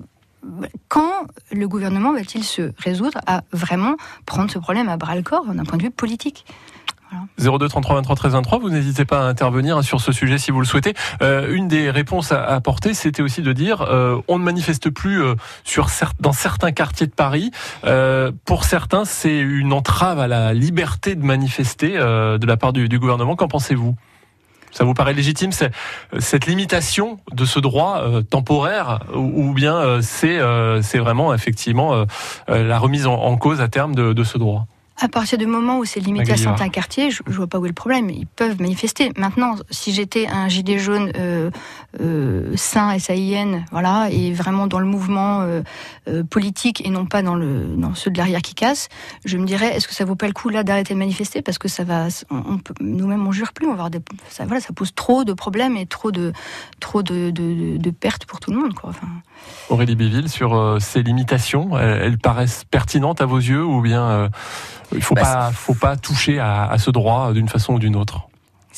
quand 0.88 1.28
le 1.52 1.68
gouvernement 1.68 2.14
va-t-il 2.14 2.44
se 2.44 2.72
résoudre 2.78 3.20
à 3.26 3.44
vraiment 3.52 3.96
prendre 4.26 4.52
ce 4.52 4.60
problème 4.60 4.90
à 4.90 4.98
bras 4.98 5.16
le 5.16 5.24
corps 5.24 5.46
d'un 5.46 5.64
point 5.64 5.78
de 5.78 5.84
vue 5.84 5.92
politique? 5.92 6.46
02 7.40 7.68
33 7.68 7.96
23 7.98 8.16
13 8.16 8.32
23, 8.34 8.60
vous 8.60 8.70
n'hésitez 8.70 9.06
pas 9.06 9.22
à 9.22 9.24
intervenir 9.24 9.84
sur 9.84 10.02
ce 10.02 10.12
sujet 10.12 10.38
si 10.38 10.52
vous 10.52 10.60
le 10.60 10.66
souhaitez. 10.66 10.94
Euh, 11.22 11.54
une 11.54 11.68
des 11.68 11.90
réponses 11.90 12.32
à 12.32 12.44
apporter, 12.44 12.94
c'était 12.94 13.22
aussi 13.22 13.42
de 13.42 13.54
dire 13.54 13.82
euh, 13.82 14.20
on 14.28 14.40
ne 14.40 14.44
manifeste 14.44 14.90
plus 14.90 15.24
euh, 15.24 15.36
sur 15.64 15.88
dans 16.20 16.32
certains 16.32 16.72
quartiers 16.72 17.08
de 17.08 17.12
Paris. 17.12 17.52
pour 18.46 18.64
certains, 18.64 19.06
c'est 19.06 19.38
une 19.38 19.74
entrave 19.74 20.20
à 20.20 20.28
la 20.28 20.54
liberté 20.54 21.16
de 21.16 21.24
manifester 21.24 21.94
de 21.94 22.46
la 22.46 22.58
part 22.58 22.74
du, 22.74 23.00
gouvernement. 23.00 23.36
Qu'en 23.36 23.48
pensez-vous? 23.48 23.96
Ça 24.72 24.84
vous 24.84 24.94
paraît 24.94 25.14
légitime 25.14 25.52
cette 26.20 26.46
limitation 26.46 27.20
de 27.32 27.46
ce 27.46 27.60
droit 27.60 28.04
temporaire 28.30 29.00
ou, 29.16 29.54
bien 29.54 30.02
c'est 30.02 30.40
c'est 30.82 31.00
vraiment 31.00 31.34
effectivement 31.34 32.06
la 32.48 32.80
remise 32.80 33.08
en, 33.08 33.38
cause 33.38 33.62
à 33.62 33.68
terme 33.68 33.96
de 33.96 34.24
ce 34.24 34.38
droit? 34.38 34.68
À 35.00 35.08
partir 35.08 35.38
du 35.38 35.46
moment 35.46 35.78
où 35.78 35.86
c'est 35.86 36.00
limité 36.00 36.32
à 36.32 36.38
certains 36.38 36.70
quartiers, 36.70 37.12
je, 37.12 37.22
je 37.28 37.38
vois 37.38 37.48
pas 37.48 37.60
où 37.60 37.66
est 37.66 37.70
le 37.70 37.74
problème. 37.74 38.10
Ils 38.10 38.26
peuvent 38.26 38.60
manifester. 38.60 39.12
Maintenant, 39.16 39.56
si 39.70 39.94
j'étais 39.94 40.28
un 40.28 40.48
gilet 40.48 40.80
jaune 40.80 41.12
euh, 41.16 41.52
euh, 42.02 42.52
sain, 42.56 42.98
SAIN, 42.98 43.64
voilà, 43.72 44.10
et 44.12 44.34
vraiment 44.34 44.66
dans 44.66 44.80
le 44.80 44.88
mouvement 44.88 45.42
euh, 45.42 45.62
politique 46.30 46.86
et 46.86 46.90
non 46.90 47.06
pas 47.06 47.22
dans 47.22 47.36
le 47.36 47.76
dans 47.78 47.94
ceux 47.94 48.10
de 48.10 48.18
l'arrière 48.18 48.42
qui 48.42 48.56
casse, 48.56 48.90
je 49.24 49.38
me 49.38 49.46
dirais 49.46 49.76
est-ce 49.76 49.88
que 49.88 49.94
ça 49.94 50.04
vaut 50.04 50.16
pas 50.16 50.28
le 50.28 50.34
coup 50.34 50.50
là 50.50 50.64
d'arrêter 50.64 50.96
de 50.96 51.00
manifester? 51.00 51.44
Parce 51.44 51.60
que 51.60 51.68
ça 51.68 51.84
va, 51.84 52.08
on, 52.32 52.60
nous-mêmes 52.82 53.26
on 53.28 53.32
jure 53.32 53.54
plus, 53.54 53.68
on 53.68 53.70
va 53.70 53.74
avoir 53.74 53.90
des, 53.92 54.00
ça, 54.30 54.46
voilà, 54.46 54.62
ça 54.62 54.74
pose 54.74 54.96
trop 54.96 55.24
de 55.24 55.34
problèmes 55.34 55.78
et 55.78 55.86
trop 55.86 56.12
de 56.12 56.34
trop 56.80 57.04
de, 57.04 57.30
de, 57.30 57.78
de 57.78 57.90
pertes 57.92 58.26
pour 58.26 58.40
tout 58.40 58.52
le 58.52 58.58
monde, 58.58 58.74
quoi. 58.74 58.90
Enfin... 58.90 59.08
Aurélie 59.70 59.96
Béville, 59.96 60.30
sur 60.30 60.78
ces 60.82 61.04
limitations, 61.04 61.78
elles, 61.78 62.18
paraissent 62.18 62.64
pertinentes 62.70 63.22
à 63.22 63.26
vos 63.26 63.38
yeux 63.38 63.64
ou 63.64 63.82
bien 63.82 64.30
il 64.94 65.02
faut 65.02 65.16
bah, 65.16 65.22
pas, 65.22 65.52
faut 65.52 65.74
pas 65.74 65.96
toucher 65.98 66.40
à, 66.40 66.66
à 66.66 66.78
ce 66.78 66.92
droit 66.92 67.34
d'une 67.34 67.50
façon 67.50 67.74
ou 67.74 67.80
d'une 67.80 67.96
autre. 67.96 68.28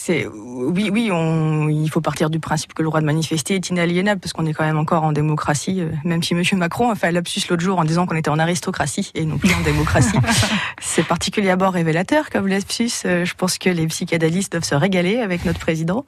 C'est 0.02 0.26
oui, 0.28 0.90
oui, 0.94 1.10
on, 1.12 1.68
il 1.68 1.90
faut 1.90 2.00
partir 2.00 2.30
du 2.30 2.40
principe 2.40 2.74
que 2.74 2.82
le 2.82 2.88
droit 2.88 3.02
de 3.02 3.06
manifester 3.06 3.56
est 3.56 3.70
inaliénable 3.70 4.22
parce 4.22 4.32
qu'on 4.32 4.46
est 4.46 4.54
quand 4.54 4.64
même 4.64 4.78
encore 4.78 5.04
en 5.04 5.12
démocratie. 5.12 5.82
Euh, 5.82 5.90
même 6.06 6.24
si 6.24 6.36
Monsieur 6.36 6.56
Macron 6.56 6.90
a 6.90 6.96
fait 6.96 7.08
un 7.08 7.12
lapsus 7.12 7.42
l'autre 7.50 7.62
jour 7.62 7.80
en 7.80 7.84
disant 7.84 8.06
qu'on 8.06 8.16
était 8.16 8.30
en 8.30 8.40
aristocratie 8.40 9.12
et 9.14 9.26
non 9.26 9.38
plus 9.38 9.54
en 9.54 9.60
démocratie, 9.60 10.18
c'est 10.80 11.06
particulièrement 11.06 11.70
révélateur 11.70 12.30
comme 12.30 12.48
lapsus. 12.48 12.92
Euh, 13.04 13.26
je 13.26 13.34
pense 13.34 13.58
que 13.58 13.70
les 13.70 13.88
psychanalystes 13.88 14.54
doivent 14.54 14.64
se 14.64 14.76
régaler 14.76 15.20
avec 15.20 15.44
notre 15.44 15.60
président. 15.60 16.06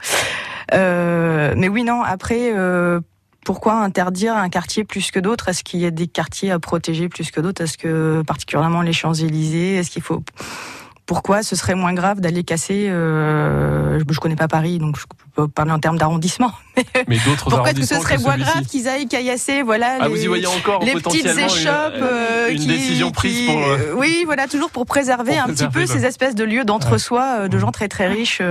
Euh, 0.73 1.53
mais 1.57 1.67
oui, 1.67 1.83
non. 1.83 2.01
Après. 2.01 2.53
Euh, 2.55 3.01
pourquoi 3.43 3.73
interdire 3.73 4.35
un 4.35 4.49
quartier 4.49 4.83
plus 4.83 5.11
que 5.11 5.19
d'autres? 5.19 5.49
Est-ce 5.49 5.63
qu'il 5.63 5.79
y 5.79 5.85
a 5.85 5.91
des 5.91 6.07
quartiers 6.07 6.51
à 6.51 6.59
protéger 6.59 7.09
plus 7.09 7.31
que 7.31 7.41
d'autres? 7.41 7.63
Est-ce 7.63 7.77
que 7.77 8.23
particulièrement 8.25 8.81
les 8.81 8.93
Champs-Élysées 8.93 9.75
Est-ce 9.75 9.89
qu'il 9.89 10.03
faut 10.03 10.23
pourquoi 11.07 11.43
ce 11.43 11.57
serait 11.57 11.75
moins 11.75 11.93
grave 11.93 12.21
d'aller 12.21 12.43
casser 12.43 12.87
euh, 12.89 13.99
je, 13.99 14.13
je 14.13 14.19
connais 14.19 14.37
pas 14.37 14.47
Paris 14.47 14.77
donc 14.77 14.97
je 14.97 15.05
peux 15.41 15.47
parler 15.47 15.71
en 15.71 15.79
termes 15.79 15.97
d'arrondissement. 15.97 16.51
Mais 17.07 17.17
d'autres 17.25 17.49
pourquoi 17.49 17.71
est-ce 17.71 17.79
que 17.79 17.85
ce 17.85 17.95
serait 17.95 18.17
moins 18.17 18.37
grave 18.37 18.65
qu'ils 18.65 18.87
aillent 18.87 19.07
caillasser 19.07 19.61
voilà 19.61 19.97
ah, 19.99 20.07
les, 20.07 20.09
vous 20.09 20.23
y 20.23 20.27
voyez 20.27 20.47
encore 20.47 20.81
les 20.81 20.93
petites 20.93 21.25
échoppes 21.25 21.95
une, 21.97 22.03
euh, 22.03 22.49
une 22.49 22.65
décision 22.65 23.11
prise 23.11 23.45
pour 23.45 23.57
euh, 23.57 23.93
oui 23.97 24.23
voilà 24.25 24.47
toujours 24.47 24.71
pour 24.71 24.85
préserver 24.85 25.37
un 25.37 25.47
petit 25.47 25.67
peu 25.67 25.85
ces 25.85 26.05
espèces 26.05 26.33
de 26.33 26.45
lieux 26.45 26.63
d'entre-soi 26.63 27.49
de 27.49 27.59
gens 27.59 27.71
très 27.71 27.89
très 27.89 28.07
riches 28.07 28.41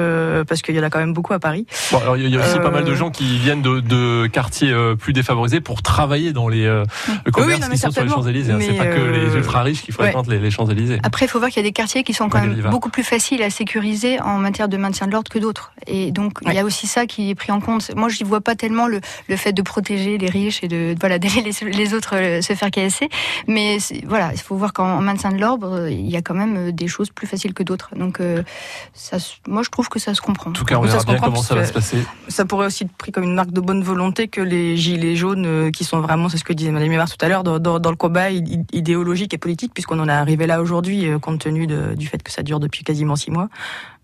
parce 0.46 0.60
qu'il 0.60 0.76
y 0.76 0.80
en 0.80 0.82
a 0.82 0.90
quand 0.90 0.98
même 0.98 1.14
beaucoup 1.14 1.32
à 1.32 1.38
Paris. 1.38 1.64
Bon, 1.90 1.98
alors 1.98 2.18
il 2.18 2.28
y 2.28 2.36
a 2.36 2.40
aussi 2.40 2.58
pas 2.58 2.70
mal 2.70 2.84
de 2.84 2.94
gens 2.94 3.10
qui 3.10 3.38
viennent 3.38 3.62
de, 3.62 3.80
de 3.80 4.26
quartiers 4.26 4.74
plus 4.98 5.14
défavorisés 5.14 5.62
pour 5.62 5.80
travailler 5.82 6.34
dans 6.34 6.48
les 6.48 6.70
commerces 7.32 7.68
qui 7.70 7.78
sont 7.78 7.90
sur 7.90 8.04
les 8.04 8.10
Champs-Élysées 8.10 8.52
hein. 8.52 8.58
c'est 8.60 8.74
pas 8.74 8.86
que 8.86 9.00
les 9.00 9.34
ultra 9.34 9.62
riches 9.62 9.82
qui 9.82 9.92
fréquentent 9.92 10.28
les, 10.28 10.38
les 10.38 10.50
Champs-Élysées. 10.50 10.98
Après 11.02 11.24
il 11.24 11.28
faut 11.28 11.38
voir 11.38 11.50
qu'il 11.50 11.62
y 11.62 11.66
a 11.66 11.68
des 11.68 11.72
quartiers 11.72 12.02
qui 12.02 12.12
sont 12.12 12.28
quand 12.28 12.40
même 12.40 12.60
beaucoup 12.70 12.90
plus 12.90 13.04
facile 13.04 13.42
à 13.42 13.48
sécuriser 13.50 14.20
en 14.20 14.38
matière 14.38 14.68
de 14.68 14.76
maintien 14.76 15.06
de 15.06 15.12
l'ordre 15.12 15.30
que 15.30 15.38
d'autres. 15.38 15.72
Et 15.86 16.12
donc, 16.12 16.38
il 16.46 16.52
y 16.52 16.58
a 16.58 16.64
aussi 16.64 16.79
ça 16.86 17.06
qui 17.06 17.30
est 17.30 17.34
pris 17.34 17.52
en 17.52 17.60
compte. 17.60 17.94
Moi, 17.94 18.08
je 18.08 18.22
n'y 18.22 18.28
vois 18.28 18.40
pas 18.40 18.54
tellement 18.54 18.86
le, 18.86 19.00
le, 19.28 19.36
fait 19.36 19.52
de 19.52 19.62
protéger 19.62 20.18
les 20.18 20.28
riches 20.28 20.62
et 20.62 20.68
de 20.68 20.94
voilà 21.00 21.18
d'aider 21.20 21.42
les, 21.42 21.70
les, 21.70 21.94
autres 21.94 22.16
euh, 22.16 22.42
se 22.42 22.54
faire 22.54 22.70
casser. 22.70 23.08
Mais 23.46 23.78
voilà, 24.06 24.30
il 24.32 24.40
faut 24.40 24.56
voir 24.56 24.72
qu'en 24.72 25.00
maintien 25.00 25.30
de 25.32 25.38
l'ordre, 25.38 25.88
il 25.88 26.10
y 26.10 26.16
a 26.16 26.22
quand 26.22 26.34
même 26.34 26.56
euh, 26.56 26.72
des 26.72 26.88
choses 26.88 27.10
plus 27.10 27.26
faciles 27.26 27.54
que 27.54 27.62
d'autres. 27.62 27.90
Donc, 27.96 28.20
euh, 28.20 28.42
ça, 28.94 29.18
moi, 29.46 29.62
je 29.62 29.70
trouve 29.70 29.88
que 29.88 29.98
ça 29.98 30.14
se 30.14 30.20
comprend. 30.20 30.50
En 30.50 30.52
tout 30.52 30.64
cas, 30.64 30.76
on 30.76 30.82
verra 30.82 31.02
bien 31.04 31.18
comment 31.18 31.42
ça 31.42 31.54
va 31.54 31.64
se 31.64 31.72
passer. 31.72 31.98
Ça 32.28 32.44
pourrait 32.44 32.66
aussi 32.66 32.84
être 32.84 32.92
pris 32.92 33.12
comme 33.12 33.24
une 33.24 33.34
marque 33.34 33.52
de 33.52 33.60
bonne 33.60 33.82
volonté 33.82 34.28
que 34.28 34.40
les 34.40 34.76
gilets 34.76 35.16
jaunes, 35.16 35.70
qui 35.72 35.84
sont 35.84 36.00
vraiment, 36.00 36.28
c'est 36.28 36.38
ce 36.38 36.44
que 36.44 36.52
disait 36.52 36.70
Madame 36.70 36.88
Mémard 36.88 37.10
tout 37.10 37.24
à 37.24 37.28
l'heure, 37.28 37.44
dans, 37.44 37.58
dans, 37.58 37.90
le 37.90 37.96
combat 37.96 38.30
idéologique 38.30 39.34
et 39.34 39.38
politique, 39.38 39.72
puisqu'on 39.74 39.98
en 39.98 40.08
est 40.08 40.12
arrivé 40.12 40.46
là 40.46 40.60
aujourd'hui, 40.60 41.08
compte 41.20 41.40
tenu 41.40 41.66
de, 41.66 41.94
du 41.94 42.06
fait 42.06 42.22
que 42.22 42.30
ça 42.30 42.42
dure 42.42 42.60
depuis 42.60 42.84
quasiment 42.84 43.16
six 43.16 43.30
mois. 43.30 43.48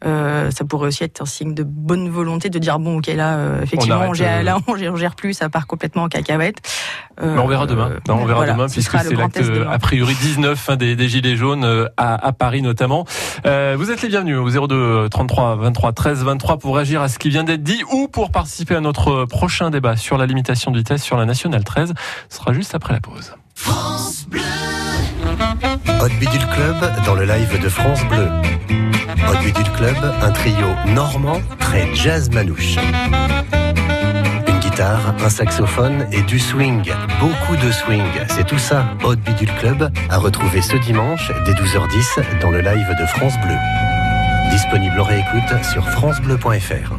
Euh, 0.04 0.50
ça 0.50 0.66
pourrait 0.66 0.88
aussi 0.88 1.04
être 1.04 1.22
un 1.22 1.26
signe 1.26 1.54
de 1.54 1.62
bonne 1.62 2.10
volonté 2.10 2.50
de 2.50 2.58
dire 2.58 2.78
bon 2.78 2.98
ok 2.98 3.06
là 3.06 3.38
euh, 3.38 3.62
effectivement 3.62 4.02
on, 4.08 4.12
gère, 4.12 4.40
euh, 4.40 4.42
là 4.42 4.58
on 4.66 4.96
gère, 4.96 5.14
plus 5.14 5.32
ça 5.32 5.48
part 5.48 5.66
complètement 5.66 6.02
en 6.02 6.08
cacahuète. 6.08 6.60
Mais 7.22 7.38
on 7.38 7.46
verra 7.46 7.64
demain. 7.64 7.92
non, 8.06 8.18
on 8.20 8.26
verra 8.26 8.46
demain 8.46 8.68
puisque 8.68 8.98
c'est 8.98 9.14
l'acte 9.14 9.40
a 9.70 9.78
priori 9.78 10.14
19 10.20 10.68
hein, 10.68 10.76
des, 10.76 10.96
des, 10.96 11.08
gilets 11.08 11.36
jaunes 11.36 11.88
à, 11.96 12.26
à, 12.26 12.32
Paris 12.32 12.60
notamment. 12.60 13.06
Vous 13.44 13.90
êtes 13.90 14.02
les 14.02 14.08
bienvenus 14.08 14.36
au 14.36 14.66
02 14.66 15.08
33 15.08 15.56
23 15.56 15.92
13 15.92 16.24
23 16.24 16.58
pour 16.58 16.76
réagir 16.76 17.00
à 17.00 17.08
ce 17.08 17.18
qui 17.18 17.30
vient 17.30 17.44
d'être 17.44 17.62
dit 17.62 17.82
ou 17.90 18.08
pour 18.08 18.30
participer 18.30 18.74
à 18.74 18.80
notre 18.80 19.24
prochain 19.24 19.70
débat 19.70 19.96
sur 19.96 20.18
la 20.18 20.26
limitation 20.26 20.70
de 20.72 20.76
vitesse 20.76 21.02
sur 21.02 21.16
la 21.16 21.24
nationale 21.24 21.64
13 21.64 21.94
ce 22.28 22.36
sera 22.36 22.52
juste 22.52 22.74
après 22.74 22.92
la 22.92 23.00
pause. 23.00 23.34
France 23.54 24.26
Bleu 24.28 24.42
Hot 26.00 26.08
Bidule 26.20 26.46
Club 26.54 26.76
dans 27.04 27.14
le 27.14 27.24
live 27.24 27.60
de 27.60 27.68
France 27.68 28.04
Bleu. 28.04 28.28
Hot 29.28 29.38
Bidule 29.44 29.70
Club, 29.76 29.96
un 30.22 30.30
trio 30.30 30.66
normand 30.94 31.40
très 31.58 31.94
jazz 31.94 32.30
manouche. 32.30 32.76
Une 34.48 34.58
guitare, 34.58 35.14
un 35.24 35.28
saxophone 35.28 36.06
et 36.12 36.22
du 36.22 36.38
swing. 36.38 36.84
Beaucoup 37.20 37.56
de 37.56 37.70
swing. 37.72 38.04
C'est 38.28 38.46
tout 38.46 38.58
ça, 38.58 38.84
Hot 39.04 39.16
Bidule 39.16 39.52
Club, 39.58 39.90
à 40.10 40.18
retrouver 40.18 40.62
ce 40.62 40.76
dimanche 40.76 41.32
dès 41.44 41.52
12h10 41.52 42.40
dans 42.40 42.50
le 42.50 42.60
live 42.60 42.88
de 42.98 43.06
France 43.06 43.34
Bleu. 43.42 43.56
Disponible 44.50 45.00
en 45.00 45.04
réécoute 45.04 45.64
sur 45.64 45.88
francebleu.fr. 45.88 46.92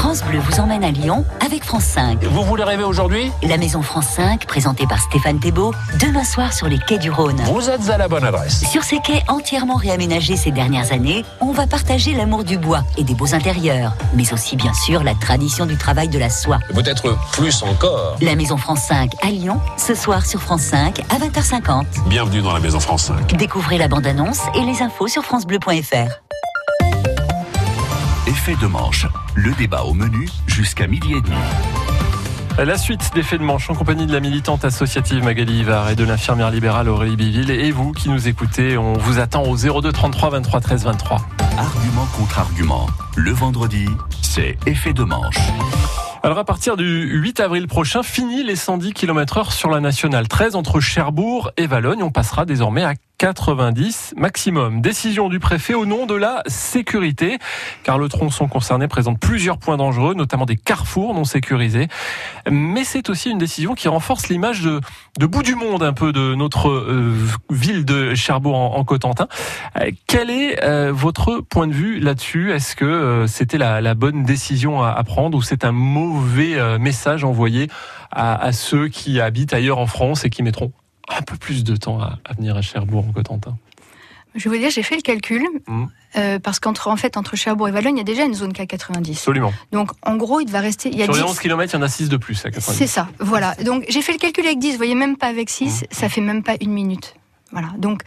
France 0.00 0.24
Bleu 0.24 0.38
vous 0.38 0.60
emmène 0.60 0.82
à 0.82 0.90
Lyon 0.90 1.26
avec 1.44 1.62
France 1.62 1.84
5. 1.84 2.24
Vous 2.24 2.42
voulez 2.42 2.64
rêver 2.64 2.84
aujourd'hui? 2.84 3.30
La 3.42 3.58
Maison 3.58 3.82
France 3.82 4.06
5, 4.16 4.46
présentée 4.46 4.86
par 4.86 4.98
Stéphane 4.98 5.38
Thébault, 5.38 5.74
demain 6.00 6.24
soir 6.24 6.54
sur 6.54 6.68
les 6.68 6.78
quais 6.78 6.96
du 6.96 7.10
Rhône. 7.10 7.38
Vous 7.42 7.68
êtes 7.68 7.90
à 7.90 7.98
la 7.98 8.08
bonne 8.08 8.24
adresse. 8.24 8.64
Sur 8.64 8.82
ces 8.82 9.00
quais 9.00 9.22
entièrement 9.28 9.74
réaménagés 9.74 10.38
ces 10.38 10.52
dernières 10.52 10.90
années, 10.94 11.22
on 11.42 11.52
va 11.52 11.66
partager 11.66 12.14
l'amour 12.14 12.44
du 12.44 12.56
bois 12.56 12.82
et 12.96 13.04
des 13.04 13.12
beaux 13.12 13.34
intérieurs, 13.34 13.92
mais 14.14 14.32
aussi 14.32 14.56
bien 14.56 14.72
sûr 14.72 15.04
la 15.04 15.14
tradition 15.14 15.66
du 15.66 15.76
travail 15.76 16.08
de 16.08 16.18
la 16.18 16.30
soie. 16.30 16.60
Peut-être 16.72 17.18
plus 17.32 17.62
encore. 17.62 18.16
La 18.22 18.36
Maison 18.36 18.56
France 18.56 18.80
5 18.88 19.12
à 19.20 19.26
Lyon, 19.26 19.60
ce 19.76 19.94
soir 19.94 20.24
sur 20.24 20.40
France 20.40 20.62
5 20.62 21.00
à 21.10 21.18
20h50. 21.18 21.84
Bienvenue 22.06 22.40
dans 22.40 22.54
la 22.54 22.60
Maison 22.60 22.80
France 22.80 23.04
5. 23.04 23.36
Découvrez 23.36 23.76
la 23.76 23.88
bande-annonce 23.88 24.40
et 24.54 24.62
les 24.62 24.80
infos 24.80 25.08
sur 25.08 25.24
francebleu.fr. 25.24 26.22
Effet 28.30 28.54
de 28.62 28.66
manche, 28.68 29.06
le 29.40 29.52
débat 29.52 29.84
au 29.84 29.94
menu 29.94 30.28
jusqu'à 30.46 30.86
midi 30.86 31.14
et 31.14 31.20
demi. 31.22 31.36
La 32.58 32.76
suite 32.76 33.10
des 33.14 33.22
faits 33.22 33.40
de 33.40 33.44
manche 33.44 33.70
en 33.70 33.74
compagnie 33.74 34.06
de 34.06 34.12
la 34.12 34.20
militante 34.20 34.66
associative 34.66 35.24
Magali 35.24 35.60
Ivar 35.60 35.88
et 35.88 35.96
de 35.96 36.04
l'infirmière 36.04 36.50
libérale 36.50 36.90
Aurélie 36.90 37.16
Biville. 37.16 37.50
Et 37.50 37.70
vous 37.70 37.92
qui 37.92 38.10
nous 38.10 38.28
écoutez, 38.28 38.76
on 38.76 38.92
vous 38.94 39.18
attend 39.18 39.44
au 39.44 39.56
02 39.56 39.92
33 39.92 40.30
23 40.30 40.60
13 40.60 40.84
23. 40.84 41.22
Argument 41.56 42.06
contre 42.18 42.38
argument. 42.38 42.86
Le 43.16 43.30
vendredi, 43.30 43.86
c'est 44.20 44.58
effet 44.66 44.92
de 44.92 45.04
manche. 45.04 45.38
Alors 46.22 46.36
à 46.36 46.44
partir 46.44 46.76
du 46.76 47.08
8 47.18 47.40
avril 47.40 47.66
prochain, 47.66 48.02
fini 48.02 48.44
les 48.44 48.56
110 48.56 48.92
km 48.92 49.38
heure 49.38 49.52
sur 49.52 49.70
la 49.70 49.80
nationale 49.80 50.28
13 50.28 50.54
entre 50.54 50.80
Cherbourg 50.80 51.50
et 51.56 51.66
Valogne. 51.66 52.02
On 52.02 52.10
passera 52.10 52.44
désormais 52.44 52.84
à 52.84 52.92
90 53.20 54.14
maximum. 54.16 54.80
Décision 54.80 55.28
du 55.28 55.40
préfet 55.40 55.74
au 55.74 55.84
nom 55.84 56.06
de 56.06 56.14
la 56.14 56.42
sécurité, 56.46 57.38
car 57.82 57.98
le 57.98 58.08
tronçon 58.08 58.48
concerné 58.48 58.88
présente 58.88 59.20
plusieurs 59.20 59.58
points 59.58 59.76
dangereux, 59.76 60.14
notamment 60.14 60.46
des 60.46 60.56
carrefours 60.56 61.12
non 61.12 61.24
sécurisés. 61.24 61.88
Mais 62.50 62.82
c'est 62.82 63.10
aussi 63.10 63.28
une 63.28 63.36
décision 63.36 63.74
qui 63.74 63.88
renforce 63.88 64.28
l'image 64.30 64.62
de, 64.62 64.80
de 65.18 65.26
bout 65.26 65.42
du 65.42 65.54
monde 65.54 65.82
un 65.82 65.92
peu 65.92 66.14
de 66.14 66.34
notre 66.34 66.70
euh, 66.70 67.14
ville 67.50 67.84
de 67.84 68.14
Cherbourg 68.14 68.56
en, 68.56 68.84
Cotentin. 68.84 69.28
Euh, 69.78 69.90
quel 70.06 70.30
est 70.30 70.64
euh, 70.64 70.90
votre 70.90 71.40
point 71.40 71.66
de 71.66 71.74
vue 71.74 72.00
là-dessus? 72.00 72.52
Est-ce 72.52 72.74
que 72.74 73.26
c'était 73.28 73.58
la, 73.58 73.94
bonne 73.94 74.22
décision 74.22 74.82
à, 74.82 75.04
prendre 75.04 75.36
ou 75.36 75.42
c'est 75.42 75.66
un 75.66 75.72
mauvais 75.72 76.78
message 76.78 77.22
envoyé 77.24 77.68
à, 78.10 78.50
ceux 78.52 78.88
qui 78.88 79.20
habitent 79.20 79.52
ailleurs 79.52 79.76
en 79.76 79.86
France 79.86 80.24
et 80.24 80.30
qui 80.30 80.42
mettront 80.42 80.72
un 81.16 81.22
peu 81.22 81.36
plus 81.36 81.64
de 81.64 81.76
temps 81.76 82.00
à, 82.00 82.18
venir 82.36 82.56
à 82.56 82.62
Cherbourg 82.62 83.06
en 83.08 83.12
Cotentin 83.12 83.56
je 84.36 84.48
vous 84.48 84.56
dire, 84.56 84.70
j'ai 84.70 84.84
fait 84.84 84.94
le 84.94 85.02
calcul, 85.02 85.44
mmh. 85.66 86.38
parce 86.44 86.60
qu'entre 86.60 86.86
en 86.86 86.96
fait, 86.96 87.16
entre 87.16 87.34
Cherbourg 87.34 87.68
et 87.68 87.72
Valogne, 87.72 87.96
il 87.96 87.98
y 87.98 88.02
a 88.02 88.04
déjà 88.04 88.24
une 88.24 88.34
zone 88.34 88.52
K90. 88.52 89.10
Absolument. 89.10 89.52
Donc, 89.72 89.90
en 90.02 90.14
gros, 90.16 90.40
il 90.40 90.48
va 90.48 90.60
rester. 90.60 90.88
Il 90.88 90.96
y 90.96 91.02
a 91.02 91.06
Sur 91.06 91.14
les 91.14 91.22
11 91.22 91.36
km, 91.40 91.74
il 91.74 91.76
y 91.76 91.80
en 91.80 91.82
a 91.82 91.88
6 91.88 92.08
de 92.08 92.16
plus 92.16 92.38
à 92.46 92.50
90. 92.52 92.78
C'est 92.78 92.86
ça, 92.86 93.08
voilà. 93.18 93.56
Donc, 93.64 93.84
j'ai 93.88 94.02
fait 94.02 94.12
le 94.12 94.18
calcul 94.18 94.46
avec 94.46 94.60
10, 94.60 94.70
vous 94.70 94.76
voyez, 94.76 94.94
même 94.94 95.16
pas 95.16 95.26
avec 95.26 95.50
6, 95.50 95.82
mmh. 95.82 95.86
ça 95.90 96.08
fait 96.08 96.20
même 96.20 96.44
pas 96.44 96.54
une 96.60 96.70
minute. 96.70 97.16
Voilà. 97.52 97.68
Donc, 97.78 98.02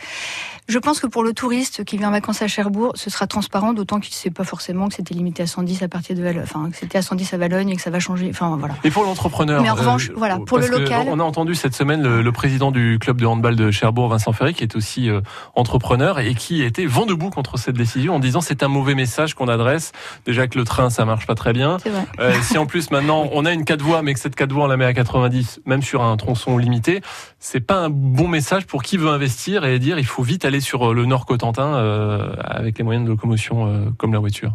je 0.70 0.80
pense 0.80 1.02
que 1.02 1.08
pour 1.08 1.24
le 1.24 1.34
touriste 1.34 1.84
qui 1.84 1.98
vient 1.98 2.08
en 2.08 2.12
vacances 2.12 2.42
à 2.42 2.48
Cherbourg, 2.48 2.94
ce 2.96 3.10
sera 3.10 3.28
transparent, 3.28 3.74
d'autant 3.74 4.00
qu'il 4.00 4.12
ne 4.12 4.16
sait 4.16 4.30
pas 4.30 4.46
forcément 4.46 4.88
que 4.88 4.96
c'était 4.96 5.14
limité 5.14 5.44
à 5.44 5.48
110 5.48 5.84
à 5.84 5.90
partir 5.90 6.16
de 6.16 6.24
enfin 6.42 6.70
que 6.72 6.78
c'était 6.78 6.98
à 6.98 7.02
110 7.02 7.34
à 7.34 7.38
Valogne 7.38 7.70
et 7.70 7.76
que 7.76 7.82
ça 7.82 7.90
va 7.90 8.00
changer. 8.00 8.30
Enfin 8.30 8.56
voilà. 8.58 8.76
Et 8.86 8.90
pour 8.90 9.04
l'entrepreneur. 9.04 9.62
Mais 9.62 9.70
en 9.70 9.76
revanche, 9.76 10.10
euh, 10.10 10.14
voilà, 10.16 10.40
pour 10.40 10.60
le 10.60 10.68
local. 10.68 11.08
On 11.10 11.20
a 11.20 11.24
entendu 11.24 11.54
cette 11.54 11.76
semaine 11.76 12.02
le, 12.02 12.32
président 12.32 12.72
du 12.72 12.98
club 13.00 13.20
de 13.20 13.26
handball 13.26 13.56
de 13.56 13.72
Cherbourg, 13.72 14.08
Vincent 14.08 14.32
Ferry, 14.32 14.54
qui 14.54 14.64
est 14.64 14.76
aussi 14.76 15.10
euh, 15.10 15.22
entrepreneur 15.54 16.20
et 16.20 16.34
qui 16.34 16.64
était 16.64 16.86
vent 16.86 17.06
debout 17.06 17.30
contre 17.30 17.58
cette 17.58 17.76
décision 17.76 18.16
en 18.16 18.20
disant 18.20 18.40
c'est 18.40 18.64
un 18.64 18.70
mauvais 18.70 18.96
message 18.96 19.34
qu'on 19.34 19.50
adresse. 19.50 19.92
Déjà 20.26 20.48
que 20.48 20.58
le 20.58 20.64
train 20.64 20.90
ça 20.90 21.04
marche 21.04 21.28
pas 21.28 21.36
très 21.36 21.52
bien. 21.52 21.78
Euh, 22.20 22.34
si 22.42 22.58
en 22.58 22.66
plus 22.66 22.90
maintenant 22.90 23.28
on 23.34 23.46
a 23.46 23.52
une 23.52 23.66
4 23.66 23.82
voies 23.82 24.02
mais 24.02 24.14
que 24.14 24.20
cette 24.20 24.36
4 24.36 24.52
voies 24.52 24.64
on 24.64 24.68
la 24.68 24.78
met 24.78 24.86
à 24.86 24.94
90, 24.94 25.62
même 25.66 25.84
sur 25.84 26.02
un 26.04 26.16
tronçon 26.16 26.58
limité, 26.58 27.02
c'est 27.40 27.60
pas 27.60 27.76
un 27.76 27.90
bon 27.90 28.30
message 28.30 28.66
pour 28.66 28.82
qui 28.82 28.96
veut 28.96 29.10
investir 29.10 29.33
et 29.66 29.80
dire 29.80 30.00
il 30.00 30.06
faut 30.06 30.24
vite 30.24 30.46
aller 30.46 30.60
sur 30.60 30.94
le 30.94 31.06
nord 31.06 31.26
Cotentin 31.26 31.76
euh, 31.76 32.36
avec 32.40 32.78
les 32.78 32.84
moyens 32.84 33.06
de 33.06 33.12
locomotion 33.12 33.68
euh, 33.68 33.86
comme 33.98 34.14
la 34.14 34.20
voiture. 34.20 34.54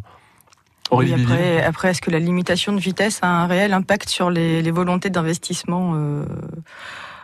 après, 0.91 1.63
après 1.63 1.91
est-ce 1.91 2.01
que 2.01 2.11
la 2.11 2.19
limitation 2.19 2.73
de 2.73 2.81
vitesse 2.81 3.19
a 3.23 3.29
un 3.29 3.47
réel 3.47 3.75
impact 3.75 4.09
sur 4.09 4.31
les, 4.31 4.71
volontés 4.71 5.11
d'investissement 5.11 5.93
euh, 5.95 6.25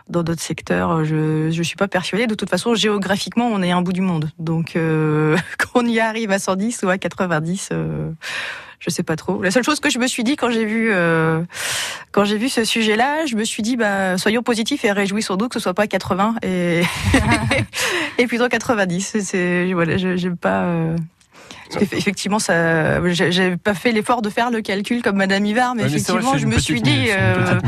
dans 0.09 0.23
d'autres 0.23 0.41
secteurs 0.41 1.03
Je 1.03 1.47
ne 1.47 1.63
suis 1.63 1.75
pas 1.75 1.87
persuadée. 1.87 2.27
De 2.27 2.35
toute 2.35 2.49
façon, 2.49 2.75
géographiquement, 2.75 3.47
on 3.47 3.61
est 3.61 3.71
un 3.71 3.81
bout 3.81 3.93
du 3.93 4.01
monde. 4.01 4.29
Donc, 4.39 4.77
qu'on 5.73 5.85
y 5.85 5.99
arrive 5.99 6.31
à 6.31 6.39
110 6.39 6.83
ou 6.83 6.89
à 6.89 6.97
90, 6.97 7.71
je 8.85 8.89
sais 8.89 9.03
pas 9.03 9.15
trop. 9.15 9.41
La 9.41 9.51
seule 9.51 9.63
chose 9.63 9.79
que 9.79 9.89
je 9.89 9.97
me 9.99 10.07
suis 10.07 10.23
dit 10.23 10.35
quand 10.35 10.51
j'ai 10.51 10.65
vu 10.65 10.91
euh, 10.91 11.41
quand 12.11 12.23
j'ai 12.23 12.37
vu 12.37 12.49
ce 12.49 12.63
sujet-là, 12.63 13.25
je 13.25 13.35
me 13.35 13.43
suis 13.43 13.63
dit 13.63 13.77
bah 13.77 14.17
soyons 14.17 14.43
positifs 14.43 14.85
et 14.85 14.91
réjouissons-nous 14.91 15.47
que 15.47 15.55
ce 15.55 15.59
soit 15.59 15.73
pas 15.73 15.87
80 15.87 16.35
et 16.43 16.83
et 18.17 18.27
plutôt 18.27 18.47
90. 18.47 19.17
C'est 19.21 19.73
voilà, 19.73 19.97
j'aime 19.97 20.37
pas. 20.37 20.95
Effectivement, 21.79 22.39
ça, 22.39 23.01
j'ai 23.11 23.57
pas 23.57 23.73
fait 23.73 23.91
l'effort 23.91 24.21
de 24.21 24.29
faire 24.29 24.51
le 24.51 24.61
calcul 24.61 25.01
comme 25.01 25.17
Madame 25.17 25.45
Ivar, 25.45 25.75
mais 25.75 25.83
effectivement, 25.83 26.37
je 26.37 26.45
me 26.45 26.59
suis 26.59 26.81
dit, 26.81 27.07
euh, 27.09 27.59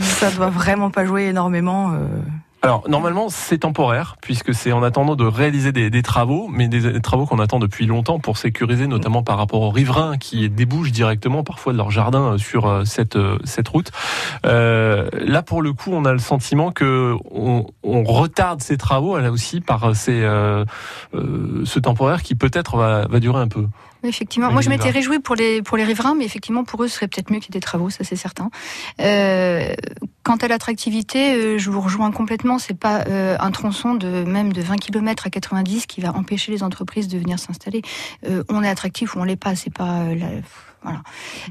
ça 0.00 0.30
doit 0.30 0.50
vraiment 0.50 0.90
pas 0.90 1.04
jouer 1.04 1.26
énormément. 1.26 1.92
Euh. 1.92 1.96
Alors 2.60 2.88
normalement 2.88 3.28
c'est 3.28 3.58
temporaire 3.58 4.16
puisque 4.20 4.52
c'est 4.52 4.72
en 4.72 4.82
attendant 4.82 5.14
de 5.14 5.24
réaliser 5.24 5.70
des, 5.70 6.02
travaux, 6.02 6.48
mais 6.48 6.66
des, 6.66 7.00
travaux 7.00 7.24
qu'on 7.24 7.38
attend 7.38 7.60
depuis 7.60 7.86
longtemps 7.86 8.18
pour 8.18 8.36
sécuriser, 8.36 8.88
notamment 8.88 9.22
par 9.22 9.38
rapport 9.38 9.62
aux 9.62 9.70
riverains 9.70 10.18
qui 10.18 10.50
débouchent 10.50 10.90
directement 10.90 11.44
parfois 11.44 11.72
de 11.72 11.78
leur 11.78 11.92
jardin 11.92 12.32
euh, 12.32 12.38
sur 12.38 12.66
euh, 12.66 12.84
cette 12.84 13.14
euh, 13.14 13.38
cette 13.44 13.68
route. 13.68 13.92
Euh, 14.44 15.08
là 15.12 15.42
pour 15.42 15.62
le 15.62 15.72
coup, 15.72 15.92
on 15.92 16.04
a 16.04 16.12
le 16.12 16.18
sentiment 16.18 16.72
que 16.72 17.14
on, 17.30 17.66
on 17.84 18.02
retarde 18.02 18.60
ces 18.60 18.76
travaux 18.76 19.16
là 19.18 19.30
aussi 19.30 19.60
par 19.60 19.94
ces 19.94 20.20
euh, 20.22 20.64
ce 21.64 21.78
temporaire 21.78 22.22
qui 22.22 22.34
peut-être 22.34 22.76
va, 22.76 23.06
va 23.06 23.20
durer 23.20 23.40
un 23.40 23.48
peu. 23.48 23.66
Effectivement. 24.02 24.50
Moi, 24.52 24.62
je 24.62 24.68
m'étais 24.68 24.90
réjouie 24.90 25.18
pour 25.18 25.34
les, 25.34 25.62
pour 25.62 25.76
les 25.76 25.84
riverains, 25.84 26.14
mais 26.14 26.24
effectivement, 26.24 26.64
pour 26.64 26.82
eux, 26.82 26.88
ce 26.88 26.94
serait 26.94 27.08
peut-être 27.08 27.32
mieux 27.32 27.40
qu'il 27.40 27.54
y 27.54 27.56
ait 27.56 27.60
des 27.60 27.64
travaux, 27.64 27.90
ça 27.90 28.04
c'est 28.04 28.16
certain. 28.16 28.50
Euh, 29.00 29.74
quant 30.22 30.36
à 30.36 30.48
l'attractivité, 30.48 31.34
euh, 31.34 31.58
je 31.58 31.70
vous 31.70 31.80
rejoins 31.80 32.12
complètement. 32.12 32.58
C'est 32.58 32.78
pas 32.78 33.04
euh, 33.08 33.36
un 33.40 33.50
tronçon 33.50 33.94
de 33.94 34.24
même 34.24 34.52
de 34.52 34.60
20 34.60 34.76
km 34.76 35.26
à 35.26 35.30
90 35.30 35.86
qui 35.86 36.00
va 36.00 36.14
empêcher 36.14 36.52
les 36.52 36.62
entreprises 36.62 37.08
de 37.08 37.18
venir 37.18 37.38
s'installer. 37.38 37.80
Euh, 38.28 38.44
on 38.50 38.62
est 38.62 38.68
attractif 38.68 39.16
ou 39.16 39.20
on 39.20 39.24
l'est 39.24 39.36
pas. 39.36 39.56
C'est 39.56 39.72
pas 39.72 40.14
la, 40.14 40.28
voilà. 40.82 41.00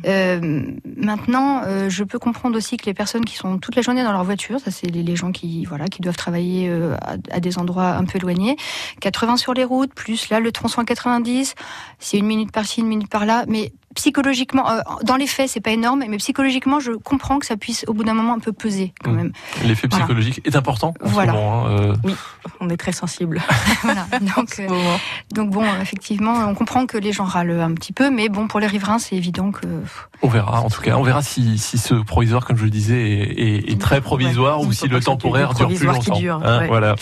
Euh, 0.05 0.71
maintenant, 0.95 1.61
euh, 1.65 1.89
je 1.89 2.03
peux 2.03 2.17
comprendre 2.17 2.57
aussi 2.57 2.77
que 2.77 2.85
les 2.85 2.93
personnes 2.93 3.25
qui 3.25 3.35
sont 3.35 3.57
toute 3.57 3.75
la 3.75 3.81
journée 3.81 4.03
dans 4.03 4.13
leur 4.13 4.23
voiture, 4.23 4.59
ça 4.59 4.71
c'est 4.71 4.87
les, 4.87 5.15
gens 5.15 5.31
qui 5.31 5.65
voilà 5.65 5.87
qui 5.87 6.01
doivent 6.01 6.17
travailler 6.17 6.69
euh, 6.69 6.95
à, 7.29 7.39
des 7.39 7.57
endroits 7.57 7.95
un 7.95 8.05
peu 8.05 8.17
éloignés, 8.17 8.55
80 9.01 9.37
sur 9.37 9.53
les 9.53 9.65
routes, 9.65 9.93
plus 9.93 10.29
là 10.29 10.39
le 10.39 10.51
tronçon 10.51 10.81
à 10.81 10.85
90, 10.85 11.55
c'est 11.99 12.17
une 12.17 12.25
minute 12.25 12.51
par-ci, 12.51 12.81
une 12.81 12.87
minute 12.87 13.09
par-là, 13.09 13.43
mais 13.47 13.73
psychologiquement, 13.97 14.69
euh, 14.69 14.81
dans 15.03 15.15
les 15.15 15.25
faits, 15.25 15.49
c'est 15.49 15.59
pas 15.59 15.71
énorme, 15.71 16.03
mais 16.07 16.17
psychologiquement, 16.17 16.79
je 16.79 16.91
comprends 16.91 17.39
que 17.39 17.47
ça 17.47 17.57
puisse, 17.57 17.83
au 17.87 17.93
bout 17.93 18.03
d'un 18.03 18.13
moment, 18.13 18.33
un 18.33 18.39
peu 18.39 18.53
peser 18.53 18.93
quand 19.03 19.11
mmh. 19.11 19.15
même. 19.15 19.31
L'effet 19.65 19.87
psychologique 19.87 20.39
est 20.45 20.55
important. 20.55 20.93
voilà. 21.01 21.33
Hein, 21.33 21.67
euh. 21.69 21.95
Oui, 22.03 22.13
on 22.59 22.69
est 22.69 22.77
très 22.77 22.91
sensible. 22.91 23.41
voilà. 23.81 24.05
Donc, 24.35 24.59
euh, 24.59 24.67
donc 25.31 25.49
bon, 25.49 25.65
effectivement, 25.81 26.33
on 26.47 26.53
comprend 26.53 26.85
que 26.85 26.97
les 26.97 27.11
gens 27.11 27.23
râlent 27.23 27.59
un 27.59 27.73
petit 27.73 27.91
peu, 27.91 28.11
mais 28.11 28.29
bon, 28.29 28.47
pour 28.47 28.59
les 28.59 28.67
riverains, 28.67 28.99
c'est 28.99 29.15
évident 29.15 29.51
que. 29.51 29.65
On 30.21 30.27
verra. 30.27 30.61
En 30.61 30.69
tout 30.69 30.81
cas, 30.81 30.95
on 30.95 31.03
verra 31.03 31.23
si, 31.23 31.57
si 31.57 31.77
ce 31.77 31.95
provisoire, 31.95 32.45
comme 32.45 32.57
je 32.57 32.65
le 32.65 32.69
disais, 32.69 33.01
est, 33.01 33.71
est, 33.71 33.81
très 33.81 34.01
provisoire 34.01 34.61
ou 34.61 34.71
si 34.73 34.87
le 34.87 34.99
temporaire 34.99 35.53
dure 35.53 35.69
plus 35.69 35.85
longtemps. 35.85 36.19
Hein, 36.43 36.67
voilà. 36.67 36.95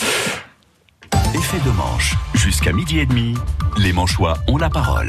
Effet 1.33 1.59
de 1.65 1.71
manche. 1.71 2.15
Jusqu'à 2.33 2.71
midi 2.71 2.99
et 2.99 3.05
demi, 3.05 3.35
les 3.77 3.91
Manchois 3.91 4.37
ont 4.47 4.57
la 4.57 4.69
parole. 4.69 5.07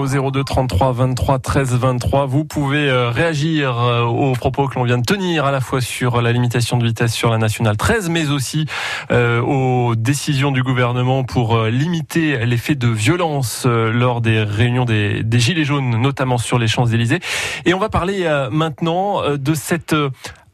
Au 0.00 0.06
02 0.06 0.44
33 0.44 0.92
23 0.92 1.38
13 1.40 1.74
23, 1.74 2.24
vous 2.24 2.46
pouvez 2.46 2.88
euh, 2.88 3.10
réagir 3.10 3.78
euh, 3.78 4.04
aux 4.04 4.32
propos 4.32 4.66
que 4.66 4.76
l'on 4.76 4.84
vient 4.84 4.96
de 4.96 5.04
tenir 5.04 5.44
à 5.44 5.50
la 5.50 5.60
fois 5.60 5.82
sur 5.82 6.22
la 6.22 6.32
limitation 6.32 6.78
de 6.78 6.86
vitesse 6.86 7.12
sur 7.12 7.28
la 7.28 7.36
nationale 7.36 7.76
13, 7.76 8.08
mais 8.08 8.30
aussi 8.30 8.64
euh, 9.10 9.42
aux 9.42 9.94
décisions 9.96 10.52
du 10.52 10.62
gouvernement 10.62 11.22
pour 11.22 11.64
limiter 11.64 12.46
l'effet 12.46 12.76
de 12.76 12.88
violence 12.88 13.66
lors 13.66 14.22
des 14.22 14.42
réunions 14.42 14.86
des, 14.86 15.22
des 15.22 15.38
Gilets 15.38 15.64
jaunes, 15.64 16.00
notamment 16.00 16.38
sur 16.38 16.58
les 16.58 16.66
Champs-Élysées. 16.66 17.20
Et 17.66 17.74
on 17.74 17.78
va 17.78 17.90
parler 17.90 18.26
maintenant 18.50 19.20
de 19.36 19.54
cette 19.54 19.94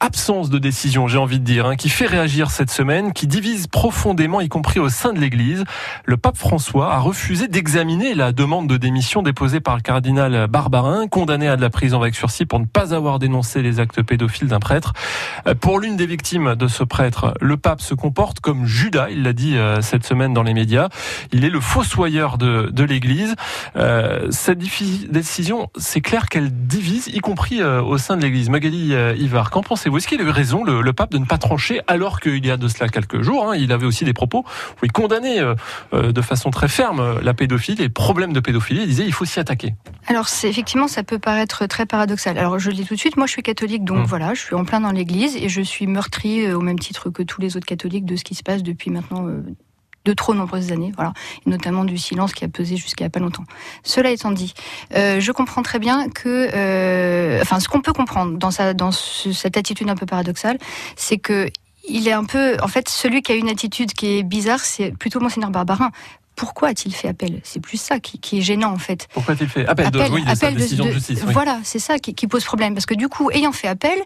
absence 0.00 0.50
de 0.50 0.58
décision, 0.58 1.08
j'ai 1.08 1.18
envie 1.18 1.40
de 1.40 1.44
dire, 1.44 1.66
hein, 1.66 1.76
qui 1.76 1.88
fait 1.88 2.06
réagir 2.06 2.50
cette 2.50 2.70
semaine, 2.70 3.12
qui 3.12 3.26
divise 3.26 3.66
profondément, 3.66 4.40
y 4.40 4.48
compris 4.48 4.78
au 4.78 4.88
sein 4.88 5.12
de 5.12 5.20
l'Église. 5.20 5.64
Le 6.04 6.16
pape 6.16 6.36
François 6.36 6.92
a 6.94 6.98
refusé 6.98 7.48
d'examiner 7.48 8.14
la 8.14 8.32
demande 8.32 8.68
de 8.68 8.76
démission 8.76 9.22
déposée 9.22 9.60
par 9.60 9.76
le 9.76 9.82
cardinal 9.82 10.48
Barbarin, 10.48 11.08
condamné 11.08 11.48
à 11.48 11.56
de 11.56 11.62
la 11.62 11.70
prison 11.70 12.00
avec 12.00 12.14
sursis 12.14 12.44
pour 12.44 12.60
ne 12.60 12.66
pas 12.66 12.94
avoir 12.94 13.18
dénoncé 13.18 13.62
les 13.62 13.80
actes 13.80 14.02
pédophiles 14.02 14.48
d'un 14.48 14.60
prêtre. 14.60 14.92
Euh, 15.46 15.54
pour 15.54 15.80
l'une 15.80 15.96
des 15.96 16.06
victimes 16.06 16.54
de 16.54 16.68
ce 16.68 16.84
prêtre, 16.84 17.34
le 17.40 17.56
pape 17.56 17.80
se 17.80 17.94
comporte 17.94 18.40
comme 18.40 18.66
Judas, 18.66 19.08
il 19.10 19.22
l'a 19.22 19.32
dit 19.32 19.56
euh, 19.56 19.80
cette 19.80 20.04
semaine 20.04 20.34
dans 20.34 20.42
les 20.42 20.54
médias. 20.54 20.88
Il 21.32 21.44
est 21.44 21.50
le 21.50 21.60
fossoyeur 21.60 22.38
de, 22.38 22.70
de 22.70 22.84
l'Église. 22.84 23.34
Euh, 23.76 24.26
cette 24.30 24.58
décision, 24.58 25.70
c'est 25.76 26.00
clair 26.00 26.28
qu'elle 26.28 26.50
divise, 26.66 27.08
y 27.08 27.20
compris 27.20 27.62
au 27.62 27.98
sein 27.98 28.16
de 28.16 28.22
l'Église. 28.22 28.50
Magali 28.50 28.94
Ivar, 29.18 29.50
qu'en 29.50 29.62
pensez 29.62 29.85
est-ce 29.94 30.08
qu'il 30.08 30.20
a 30.20 30.24
eu 30.24 30.30
raison, 30.30 30.64
le, 30.64 30.92
pape, 30.92 31.10
de 31.10 31.18
ne 31.18 31.24
pas 31.24 31.38
trancher, 31.38 31.80
alors 31.86 32.20
qu'il 32.20 32.44
y 32.44 32.50
a 32.50 32.56
de 32.56 32.68
cela 32.68 32.88
quelques 32.88 33.22
jours, 33.22 33.50
hein, 33.50 33.56
il 33.56 33.72
avait 33.72 33.86
aussi 33.86 34.04
des 34.04 34.12
propos 34.12 34.44
où 34.82 34.84
il 34.84 34.92
condamnait 34.92 35.40
euh, 35.40 35.54
euh, 35.92 36.12
de 36.12 36.20
façon 36.20 36.50
très 36.50 36.68
ferme 36.68 37.00
euh, 37.00 37.20
la 37.22 37.34
pédophilie, 37.34 37.76
les 37.76 37.88
problèmes 37.88 38.32
de 38.32 38.40
pédophilie, 38.40 38.82
il 38.82 38.88
disait 38.88 39.04
il 39.04 39.12
faut 39.12 39.24
s'y 39.24 39.40
attaquer. 39.40 39.74
Alors 40.06 40.28
c'est 40.28 40.48
effectivement, 40.48 40.88
ça 40.88 41.02
peut 41.02 41.18
paraître 41.18 41.66
très 41.66 41.86
paradoxal. 41.86 42.38
Alors 42.38 42.58
je 42.58 42.70
le 42.70 42.76
dis 42.76 42.84
tout 42.84 42.94
de 42.94 43.00
suite, 43.00 43.16
moi 43.16 43.26
je 43.26 43.32
suis 43.32 43.42
catholique, 43.42 43.84
donc 43.84 43.98
mmh. 43.98 44.04
voilà, 44.04 44.34
je 44.34 44.40
suis 44.40 44.54
en 44.54 44.64
plein 44.64 44.80
dans 44.80 44.92
l'église 44.92 45.36
et 45.36 45.48
je 45.48 45.62
suis 45.62 45.86
meurtri 45.86 46.52
au 46.52 46.60
même 46.60 46.78
titre 46.78 47.10
que 47.10 47.22
tous 47.22 47.40
les 47.40 47.56
autres 47.56 47.66
catholiques 47.66 48.04
de 48.04 48.16
ce 48.16 48.24
qui 48.24 48.34
se 48.34 48.42
passe 48.42 48.62
depuis 48.62 48.90
maintenant 48.90 49.26
de 50.06 50.12
trop 50.12 50.34
nombreuses 50.34 50.72
années, 50.72 50.92
voilà, 50.94 51.12
et 51.44 51.50
notamment 51.50 51.84
du 51.84 51.98
silence 51.98 52.32
qui 52.32 52.44
a 52.44 52.48
pesé 52.48 52.76
jusqu'à 52.76 53.10
pas 53.10 53.18
longtemps. 53.18 53.44
Cela 53.82 54.10
étant 54.10 54.30
dit, 54.30 54.54
euh, 54.94 55.20
je 55.20 55.32
comprends 55.32 55.62
très 55.62 55.80
bien 55.80 56.08
que, 56.08 56.48
euh, 56.54 57.40
enfin, 57.42 57.60
ce 57.60 57.68
qu'on 57.68 57.80
peut 57.80 57.92
comprendre 57.92 58.38
dans 58.38 58.52
sa, 58.52 58.72
dans 58.72 58.92
cette 58.92 59.56
attitude 59.56 59.90
un 59.90 59.96
peu 59.96 60.06
paradoxale, 60.06 60.58
c'est 60.94 61.18
que 61.18 61.50
il 61.88 62.08
est 62.08 62.12
un 62.12 62.24
peu, 62.24 62.56
en 62.62 62.68
fait, 62.68 62.88
celui 62.88 63.22
qui 63.22 63.32
a 63.32 63.34
une 63.36 63.48
attitude 63.48 63.92
qui 63.92 64.18
est 64.18 64.22
bizarre, 64.22 64.60
c'est 64.60 64.90
plutôt 64.96 65.20
Monseigneur 65.20 65.50
Barbarin. 65.50 65.90
Pourquoi 66.34 66.68
a-t-il 66.68 66.94
fait 66.94 67.08
appel? 67.08 67.40
C'est 67.44 67.60
plus 67.60 67.80
ça 67.80 68.00
qui, 68.00 68.38
est 68.38 68.42
gênant 68.42 68.72
en 68.72 68.78
fait. 68.78 69.08
Pourquoi 69.14 69.34
a-t-il 69.34 69.48
fait 69.48 69.66
appel, 69.66 69.90
de, 69.90 69.98
oui, 70.10 70.22
de, 70.24 70.56
décision 70.56 70.84
de, 70.84 70.90
justice 70.90 71.20
Voilà, 71.24 71.60
c'est 71.62 71.78
ça 71.78 71.98
qui, 71.98 72.12
qui, 72.14 72.26
pose 72.26 72.44
problème. 72.44 72.74
Parce 72.74 72.86
que 72.86 72.94
du 72.94 73.08
coup, 73.08 73.30
ayant 73.30 73.52
fait 73.52 73.68
appel, 73.68 73.98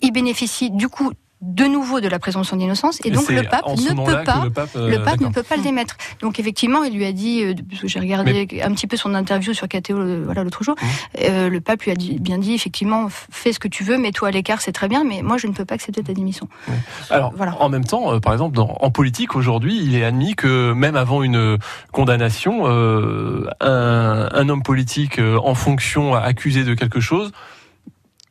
il 0.00 0.10
bénéficie 0.10 0.70
du 0.70 0.88
coup 0.88 1.12
de 1.42 1.64
nouveau 1.64 2.00
de 2.00 2.06
la 2.06 2.20
présomption 2.20 2.56
d'innocence 2.56 3.00
et 3.04 3.10
donc 3.10 3.28
le 3.28 3.42
pape 3.42 3.66
ne 3.76 4.04
peut 4.04 4.24
pas 4.24 4.44
le 4.44 4.50
pape, 4.50 4.70
le 4.76 5.02
pape 5.02 5.20
ne 5.20 5.28
peut 5.28 5.42
pas 5.42 5.56
le 5.56 5.62
démettre. 5.62 5.96
Donc 6.20 6.38
effectivement, 6.38 6.84
il 6.84 6.94
lui 6.94 7.04
a 7.04 7.12
dit 7.12 7.44
j'ai 7.82 7.98
regardé 7.98 8.62
un 8.62 8.72
petit 8.72 8.86
peu 8.86 8.96
son 8.96 9.14
interview 9.14 9.52
sur 9.52 9.66
KTO 9.68 10.22
voilà 10.24 10.44
l'autre 10.44 10.62
jour, 10.62 10.76
mmh. 10.80 11.48
le 11.48 11.60
pape 11.60 11.82
lui 11.82 11.90
a 11.90 11.96
dit, 11.96 12.18
bien 12.20 12.38
dit 12.38 12.54
effectivement 12.54 13.08
fais 13.10 13.52
ce 13.52 13.58
que 13.58 13.66
tu 13.66 13.82
veux, 13.82 13.98
mets-toi 13.98 14.28
à 14.28 14.30
l'écart, 14.30 14.60
c'est 14.60 14.72
très 14.72 14.86
bien, 14.86 15.02
mais 15.02 15.22
moi 15.22 15.36
je 15.36 15.48
ne 15.48 15.52
peux 15.52 15.64
pas 15.64 15.74
accepter 15.74 16.02
ta 16.04 16.12
démission. 16.12 16.48
Alors 17.10 17.32
voilà. 17.36 17.60
en 17.60 17.68
même 17.68 17.84
temps, 17.84 18.20
par 18.20 18.32
exemple 18.32 18.60
en 18.60 18.90
politique 18.90 19.34
aujourd'hui, 19.34 19.80
il 19.82 19.96
est 19.96 20.04
admis 20.04 20.36
que 20.36 20.72
même 20.72 20.94
avant 20.94 21.24
une 21.24 21.58
condamnation, 21.90 22.66
un, 22.66 23.48
un 23.60 24.48
homme 24.48 24.62
politique 24.62 25.18
en 25.18 25.54
fonction 25.56 26.14
accusé 26.14 26.62
de 26.62 26.74
quelque 26.74 27.00
chose 27.00 27.32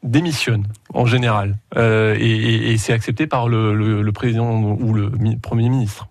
démissionne 0.04 0.68
en 0.94 1.06
général 1.06 1.58
euh, 1.78 2.16
et, 2.20 2.78
c'est 2.78 2.94
accepté 2.94 3.28
par 3.28 3.48
le, 3.48 4.10
président 4.12 4.60
ou 4.60 4.94
le 4.94 5.12
premier 5.42 5.70
ministre. 5.70 6.08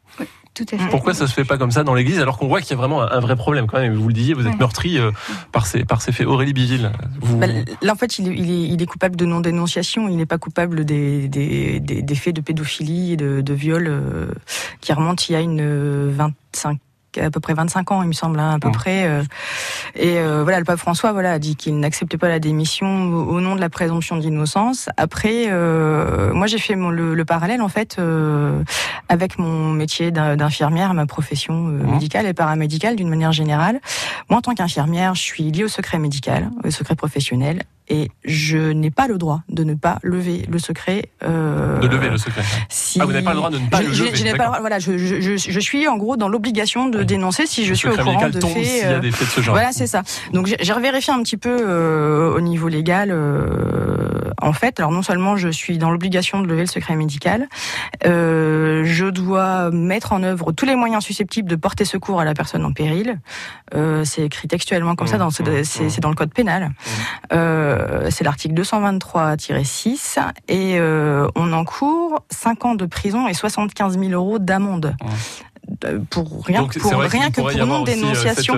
tout 0.55 0.64
à 0.72 0.79
fait. 0.79 0.88
Pourquoi 0.90 1.14
ça 1.14 1.26
se 1.26 1.33
fait 1.33 1.44
pas 1.44 1.59
comme 1.59 1.70
ça 1.70 1.83
dans 1.83 1.94
l'Église 1.94 2.20
alors 2.20 2.38
qu'on 2.38 2.46
voit 2.46 2.61
qu'il 2.61 2.70
y 2.70 2.74
a 2.74 2.76
vraiment 2.76 3.03
un, 3.03 3.20
vrai 3.20 3.35
problème 3.35 3.66
quand 3.66 3.81
même 3.81 3.94
Vous 3.94 4.09
le 4.09 4.14
disiez, 4.14 4.35
vous 4.35 4.46
êtes 4.46 4.59
meurtri 4.59 4.98
euh, 4.98 5.11
par 5.53 5.66
ces 5.66 5.85
par 5.85 6.03
ces 6.03 6.12
faits. 6.12 6.26
Aurélie 6.26 6.53
Biville. 6.53 6.92
Bah, 7.37 7.46
là 7.83 7.92
en 7.92 7.96
fait, 7.96 8.18
il 8.18 8.29
est, 8.29 8.37
il 8.37 8.81
est, 8.81 8.87
coupable 8.87 9.16
de 9.16 9.24
non-dénonciation. 9.24 10.09
Il 10.09 10.16
n'est 10.16 10.26
pas 10.26 10.38
coupable 10.38 10.85
des, 10.85 11.29
des, 11.29 11.81
des, 11.81 12.14
faits 12.14 12.37
de 12.37 12.40
pédophilie 12.40 13.12
et 13.12 13.16
de, 13.16 13.40
de 13.40 13.55
viol 13.55 13.87
euh, 13.88 14.26
qui 14.81 14.92
remontent 14.92 15.24
il 15.29 15.33
y 15.33 15.37
a 15.37 15.40
une 15.40 16.11
25 16.11 16.79
à 17.18 17.31
peu 17.31 17.40
près 17.40 17.55
25 17.55 17.92
ans, 17.92 18.03
il 18.03 18.09
me 18.09 18.12
semble, 18.12 18.38
hein, 18.38 18.53
à 18.53 18.59
peu 18.59 18.70
près. 18.70 19.07
Euh, 19.07 19.23
et 19.94 20.18
euh, 20.18 20.42
voilà, 20.42 20.59
le 20.59 20.64
pape 20.64 20.79
François 20.79 21.12
voilà 21.12 21.33
a 21.33 21.38
dit 21.38 21.57
qu'il 21.57 21.79
n'acceptait 21.79 22.18
pas 22.18 22.29
la 22.29 22.38
démission 22.38 22.87
au, 23.09 23.40
nom 23.40 23.55
de 23.57 23.61
la 23.61 23.68
présomption 23.68 24.16
d'innocence. 24.16 24.88
Après, 24.96 25.46
euh, 25.49 26.33
moi 26.33 26.46
j'ai 26.46 26.59
fait 26.59 26.77
mon, 26.77 26.90
le, 26.90 27.25
parallèle 27.25 27.62
en 27.62 27.68
fait 27.68 28.01
avec 29.09 29.38
mon 29.38 29.70
métier 29.70 30.11
d'infirmière, 30.11 30.94
ma 30.94 31.07
profession 31.07 31.55
médicale 31.55 32.27
et 32.27 32.35
paramédicale 32.35 32.96
d'une 32.96 33.09
manière 33.09 33.33
générale. 33.33 33.81
Moi, 34.29 34.38
en 34.38 34.42
tant 34.42 34.55
qu'infirmière, 34.55 35.14
je 35.14 35.23
suis 35.23 35.51
liée 35.51 35.64
au 35.64 35.68
secret 35.68 35.99
médical, 35.99 36.51
au 36.64 36.70
secret 36.70 36.96
professionnel, 36.96 37.62
et 37.90 38.09
je 38.24 38.57
n'ai 38.57 38.92
pas 38.92 39.09
le 39.09 39.18
droit 39.18 39.42
de 39.48 39.64
ne 39.64 39.74
pas 39.74 39.98
lever 40.03 40.46
le 40.48 40.59
secret. 40.61 41.11
Euh, 41.24 41.79
de 41.81 41.88
lever 41.88 42.09
le 42.09 42.18
secret. 42.18 42.42
Si... 42.68 43.00
Ah, 43.00 43.05
vous 43.05 43.12
n'avez 43.12 43.24
pas 43.24 43.33
le 43.33 43.37
droit 43.37 43.50
de 43.50 43.59
ne 43.59 43.68
pas 43.68 43.83
le 43.83 43.88
lever. 43.88 44.14
Je, 44.14 44.37
pas 44.37 44.61
voilà, 44.61 44.79
je, 44.79 44.96
je, 44.96 45.37
je, 45.37 45.61
suis 45.61 45.88
en 45.88 45.96
gros 45.96 46.16
dans 46.16 46.29
l'obligation 46.29 46.88
de 46.88 47.03
dénoncer 47.03 47.46
si 47.46 47.66
je 47.66 47.74
suis 47.74 47.88
au 47.88 47.96
courant 47.96 48.29
de 48.29 48.40
faits. 48.40 48.64
S'il 48.64 48.76
y 48.76 48.83
a 48.83 49.00
des 49.00 49.11
faits 49.11 49.26
de 49.26 49.33
ce 49.33 49.40
genre. 49.40 49.55
Voilà, 49.55 49.72
c'est 49.72 49.88
ça. 49.88 50.03
Donc 50.33 50.46
j'ai 50.46 50.72
revérifié 50.72 51.12
un 51.12 51.22
petit 51.22 51.37
peu 51.37 51.59
euh, 51.61 52.33
au 52.33 52.40
niveau 52.40 52.68
légal. 52.68 53.11
Euh, 53.11 54.31
en 54.40 54.53
fait, 54.53 54.79
alors 54.79 54.92
non 54.92 55.03
seulement 55.03 55.37
je 55.37 55.48
suis 55.48 55.76
dans 55.76 55.90
l'obligation 55.90 56.40
de 56.40 56.46
lever 56.46 56.62
le 56.62 56.66
secret 56.68 56.94
médical, 56.94 57.48
euh, 58.07 58.85
je 58.85 59.07
dois 59.07 59.70
mettre 59.72 60.12
en 60.12 60.22
œuvre 60.22 60.53
tous 60.53 60.64
les 60.64 60.76
moyens 60.76 61.05
susceptibles 61.05 61.50
de 61.50 61.57
porter 61.57 61.85
secours 61.85 62.20
à 62.20 62.24
la 62.24 62.35
personne 62.35 62.64
en 62.64 62.72
péril. 62.72 63.18
Euh, 63.74 64.05
c'est 64.05 64.22
écrit 64.22 64.46
textuellement 64.46 64.94
comme 64.94 65.09
ça, 65.09 65.18
dans, 65.18 65.31
c'est, 65.31 65.64
c'est 65.64 66.00
dans 66.00 66.09
le 66.09 66.14
code 66.14 66.33
pénal. 66.33 66.70
Euh, 67.33 67.80
euh, 67.80 67.80
c'est 68.11 68.25
l'article 68.25 68.55
223-6 68.55 70.19
et 70.49 70.79
euh, 70.79 71.29
on 71.35 71.53
encourt 71.53 72.25
5 72.31 72.64
ans 72.64 72.75
de 72.75 72.87
prison 72.87 73.29
et 73.29 73.35
75 73.35 73.99
000 73.99 74.12
euros 74.12 74.38
d'amende. 74.38 74.97
Pour 76.11 76.45
rien, 76.45 76.66
pour 76.66 76.93
rien 76.99 77.31
que 77.31 77.40
pour 77.40 77.66
non 77.66 77.83
euh, 77.83 77.85
dénonciation. 77.85 78.57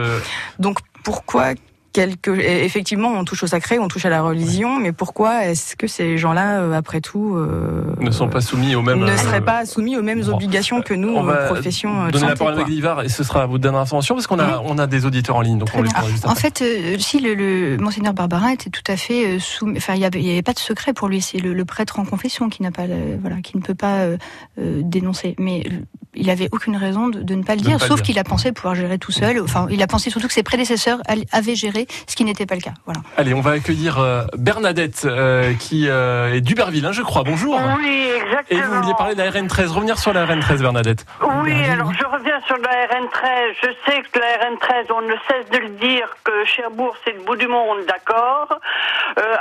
Donc 0.58 0.78
pourquoi 1.04 1.52
quelque... 1.92 2.30
Effectivement, 2.30 3.08
on 3.08 3.24
touche 3.24 3.42
au 3.42 3.46
sacré, 3.46 3.78
on 3.78 3.88
touche 3.88 4.04
à 4.04 4.10
la 4.10 4.22
religion, 4.22 4.78
mais 4.78 4.92
pourquoi 4.92 5.44
est-ce 5.46 5.76
que 5.76 5.86
ces 5.86 6.18
gens-là, 6.18 6.60
euh, 6.60 6.72
après 6.72 7.00
tout, 7.00 7.36
euh, 7.36 7.94
ne 8.00 8.10
sont 8.10 8.28
pas 8.28 8.40
soumis 8.40 8.74
aux 8.74 8.82
mêmes 8.82 9.00
ne 9.00 9.16
seraient 9.16 9.44
pas 9.44 9.66
soumis 9.66 9.96
aux 9.96 10.02
mêmes 10.02 10.22
obligations 10.28 10.82
que 10.82 10.94
nous, 10.94 11.14
on 11.14 11.22
va 11.22 11.46
profession 11.46 12.08
donner 12.08 12.28
la 12.28 12.36
parole 12.36 12.58
à 12.58 12.64
Guivard 12.64 13.02
et 13.02 13.08
ce 13.08 13.24
sera 13.24 13.42
à 13.42 13.46
vous 13.46 13.58
de 13.58 13.62
donner 13.62 13.76
l'information 13.76 14.14
parce 14.14 14.26
qu'on 14.26 14.38
a 14.38 14.62
on 14.64 14.78
a 14.78 14.86
des 14.86 15.06
auditeurs 15.06 15.36
en 15.36 15.40
ligne, 15.40 15.58
donc 15.58 15.68
on 15.74 15.82
les 15.82 15.90
juste 16.10 16.26
En 16.26 16.34
fait, 16.34 16.62
euh, 16.62 16.96
si 16.98 17.20
le, 17.20 17.34
le, 17.34 17.76
monseigneur 17.78 18.14
Barbarin 18.14 18.50
était 18.50 18.70
tout 18.70 18.82
à 18.86 18.96
fait 18.96 19.38
soumis, 19.38 19.76
enfin 19.76 19.94
il 19.94 20.00
n'y 20.00 20.30
avait, 20.30 20.42
pas 20.42 20.52
de 20.52 20.58
secret 20.58 20.92
pour 20.92 21.08
lui, 21.08 21.20
c'est 21.20 21.38
le, 21.38 21.64
prêtre 21.64 22.00
en 22.00 22.04
confession 22.04 22.48
qui 22.48 22.62
n'a 22.62 22.70
pas, 22.70 22.86
voilà, 23.20 23.36
qui 23.40 23.56
ne 23.56 23.62
peut 23.62 23.74
pas 23.74 24.06
dénoncer, 24.56 25.36
mais 25.38 25.62
il 26.14 26.28
avait 26.30 26.48
aucune 26.52 26.76
raison 26.76 27.08
de, 27.08 27.34
ne 27.34 27.42
pas 27.42 27.54
le 27.54 27.62
dire, 27.62 27.80
sauf 27.80 28.02
qu'il 28.02 28.18
a 28.18 28.24
pensé 28.24 28.52
pouvoir 28.52 28.74
gérer 28.74 28.98
tout 28.98 29.12
seul. 29.12 29.40
Enfin, 29.40 29.66
il 29.70 29.82
a 29.82 29.86
pensé 29.86 30.10
surtout 30.10 30.28
que 30.28 30.34
ses 30.34 30.42
prédécesseurs 30.42 30.98
avaient 31.32 31.54
géré, 31.54 31.86
ce 32.06 32.16
qui 32.16 32.24
n'était 32.24 32.44
pas 32.44 32.54
le 32.54 32.60
cas. 32.60 32.74
Voilà. 32.84 33.00
Allez, 33.16 33.32
on 33.32 33.40
va 33.40 33.52
accueillir 33.52 33.98
euh, 33.98 34.24
Bernadette, 34.36 35.04
euh, 35.04 35.54
qui 35.54 35.88
euh, 35.88 36.34
est 36.34 36.40
d'Uberville, 36.40 36.84
hein, 36.84 36.92
je 36.92 37.02
crois. 37.02 37.22
Bonjour. 37.24 37.58
Oui, 37.78 38.10
exactement. 38.22 38.60
Et 38.60 38.62
vous 38.62 38.74
vouliez 38.74 38.94
parler 38.98 39.14
de 39.14 39.22
la 39.22 39.30
RN13. 39.30 39.68
Revenir 39.68 39.98
sur 39.98 40.12
la 40.12 40.26
RN13, 40.26 40.60
Bernadette. 40.60 41.06
Oui, 41.42 41.64
alors 41.64 41.92
je 41.94 42.04
reviens 42.04 42.40
sur 42.46 42.58
la 42.58 42.86
RN13. 42.86 43.54
Je 43.62 43.68
sais 43.86 44.02
que 44.12 44.18
la 44.18 44.50
RN13, 44.50 44.92
on 44.94 45.02
ne 45.02 45.14
cesse 45.28 45.50
de 45.50 45.58
le 45.58 45.70
dire, 45.80 46.14
que 46.24 46.44
Cherbourg, 46.44 46.94
c'est 47.04 47.12
le 47.12 47.24
bout 47.24 47.36
du 47.36 47.48
monde, 47.48 47.78
d'accord. 47.88 48.60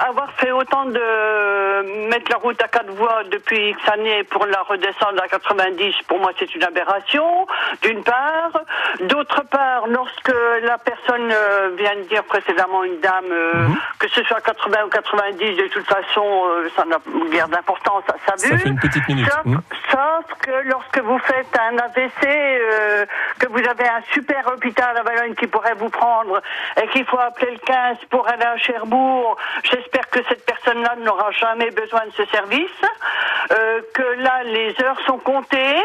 avoir 0.07 0.31
fait 0.37 0.51
autant 0.51 0.85
de 0.85 2.07
mettre 2.09 2.31
la 2.31 2.37
route 2.37 2.61
à 2.61 2.67
quatre 2.67 2.91
voies 2.93 3.23
depuis 3.29 3.71
X 3.71 3.79
années 3.89 4.23
pour 4.23 4.45
la 4.45 4.61
redescendre 4.69 5.21
à 5.21 5.27
90, 5.27 5.93
pour 6.07 6.19
moi, 6.19 6.31
c'est 6.39 6.53
une 6.55 6.60
aberration, 6.63 7.47
d'une 7.81 8.03
part. 8.03 8.61
D'autre 9.01 9.43
part, 9.49 9.87
lorsque 9.87 10.33
la 10.63 10.77
personne 10.77 11.33
vient 11.77 11.95
de 11.95 12.07
dire 12.07 12.23
précédemment 12.23 12.83
une 12.83 12.99
dame, 12.99 13.25
euh, 13.31 13.67
mhm. 13.67 13.77
que 13.99 14.07
ce 14.09 14.23
soit 14.23 14.41
80 14.41 14.85
ou 14.85 14.89
90, 14.89 15.55
de 15.55 15.67
toute 15.67 15.87
façon, 15.87 16.23
euh, 16.25 16.69
ça 16.75 16.85
n'a 16.85 16.97
guère 17.31 17.47
d'importance 17.47 18.03
à 18.07 18.15
sa 18.25 18.35
vue. 18.35 18.53
Ça 18.53 18.57
fait 18.57 18.69
une 18.69 18.79
petite 18.79 19.07
minute. 19.07 19.29
Sauf, 19.29 19.45
mhm. 19.45 20.35
que 20.41 20.67
lorsque 20.69 20.99
vous 20.99 21.19
faites 21.19 21.57
un 21.59 21.77
AVC, 21.77 22.25
euh, 22.25 23.05
que 23.39 23.47
vous 23.47 23.59
avez 23.59 23.87
un 23.87 24.01
super 24.13 24.47
hôpital 24.47 24.97
à 24.97 25.03
Valognes 25.03 25.35
qui 25.35 25.47
pourrait 25.47 25.75
vous 25.75 25.89
prendre 25.89 26.41
et 26.81 26.87
qu'il 26.87 27.05
faut 27.05 27.19
appeler 27.19 27.51
le 27.51 27.59
15 27.59 27.97
pour 28.09 28.27
aller 28.27 28.45
à 28.45 28.57
Cherbourg, 28.57 29.37
j'espère 29.63 30.09
que 30.09 30.19
cette 30.27 30.45
personne-là 30.45 30.95
n'aura 30.97 31.31
jamais 31.31 31.71
besoin 31.71 32.05
de 32.05 32.11
ce 32.11 32.25
service, 32.25 32.81
que 33.49 34.21
là, 34.21 34.43
les 34.43 34.75
heures 34.81 34.99
sont 35.05 35.17
comptées. 35.17 35.81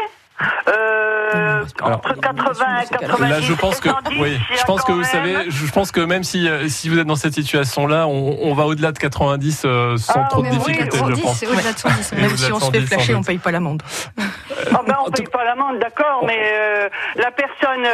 Euh, 0.67 1.65
entre 1.81 2.13
80 2.13 2.81
et 2.81 2.97
90. 2.97 3.29
Là, 3.29 3.41
je 3.41 3.53
pense 3.53 3.79
que, 3.79 3.89
oui, 4.19 4.37
je 4.55 4.63
pense 4.65 4.83
que 4.83 4.91
vous 4.91 5.03
savez, 5.03 5.49
je 5.49 5.71
pense 5.71 5.91
que 5.91 5.99
même 5.99 6.23
si, 6.23 6.47
euh, 6.47 6.69
si 6.69 6.89
vous 6.89 6.99
êtes 6.99 7.07
dans 7.07 7.15
cette 7.15 7.33
situation-là, 7.33 8.07
on, 8.07 8.37
on 8.41 8.53
va 8.53 8.65
au-delà 8.65 8.91
de 8.91 8.99
90 8.99 9.63
euh, 9.65 9.97
sans 9.97 10.13
ah, 10.15 10.27
trop 10.29 10.43
de 10.43 10.49
difficultés, 10.49 10.97
je 10.97 11.21
pense. 11.21 11.43
Au-delà 11.43 11.73
de 11.73 11.79
110, 11.79 12.11
même 12.13 12.37
si 12.37 12.51
on 12.51 12.59
se 12.59 12.71
fait 12.71 12.81
flasher, 12.81 13.15
on 13.15 13.23
paye 13.23 13.39
pas 13.39 13.51
l'amende. 13.51 13.81
Ah 14.73 14.81
ben, 14.85 14.95
on 15.05 15.11
paye 15.11 15.27
pas 15.27 15.43
l'amende, 15.43 15.79
d'accord, 15.79 16.23
mais 16.25 16.51
euh, 16.53 16.89
la 17.15 17.31
personne 17.31 17.85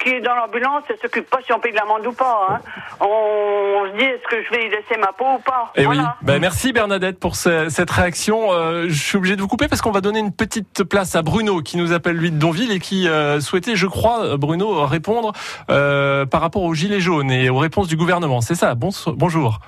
qui 0.00 0.10
est 0.10 0.20
dans 0.20 0.34
l'ambulance, 0.34 0.84
elle 0.88 0.98
s'occupe 0.98 1.28
pas 1.28 1.38
si 1.44 1.52
on 1.52 1.60
paye 1.60 1.72
l'amende 1.72 2.06
ou 2.06 2.12
pas. 2.12 2.46
Hein. 2.50 2.60
On, 3.00 3.86
se 3.92 3.98
dit, 3.98 4.04
est-ce 4.04 4.28
que 4.28 4.42
je 4.44 4.50
vais 4.50 4.66
y 4.66 4.70
laisser 4.70 4.96
ma 4.98 5.12
peau 5.12 5.26
ou 5.36 5.38
pas? 5.38 5.72
Et 5.76 5.82
eh 5.82 5.86
oui. 5.86 5.98
Ben, 6.22 6.40
merci 6.40 6.72
Bernadette 6.72 7.18
pour 7.18 7.36
cette 7.36 7.90
réaction. 7.90 8.50
je 8.88 8.92
suis 8.92 9.16
obligé 9.16 9.36
de 9.36 9.40
vous 9.40 9.48
couper 9.48 9.68
parce 9.68 9.80
qu'on 9.82 9.90
va 9.90 10.00
donner 10.00 10.20
une 10.20 10.32
petite 10.32 10.84
place 10.84 11.14
à 11.14 11.22
Bruno 11.22 11.60
qui 11.60 11.76
nous 11.76 11.92
appelle 11.92 12.16
lui 12.16 12.30
de 12.30 12.38
Donville 12.38 12.72
et 12.72 12.80
qui 12.80 13.08
euh, 13.08 13.40
souhaitait, 13.40 13.76
je 13.76 13.86
crois, 13.86 14.36
Bruno, 14.36 14.86
répondre 14.86 15.32
euh, 15.70 16.26
par 16.26 16.40
rapport 16.40 16.62
aux 16.62 16.74
gilets 16.74 17.00
jaunes 17.00 17.30
et 17.30 17.50
aux 17.50 17.58
réponses 17.58 17.88
du 17.88 17.96
gouvernement. 17.96 18.40
C'est 18.40 18.54
ça. 18.54 18.74
bonjour. 18.74 19.60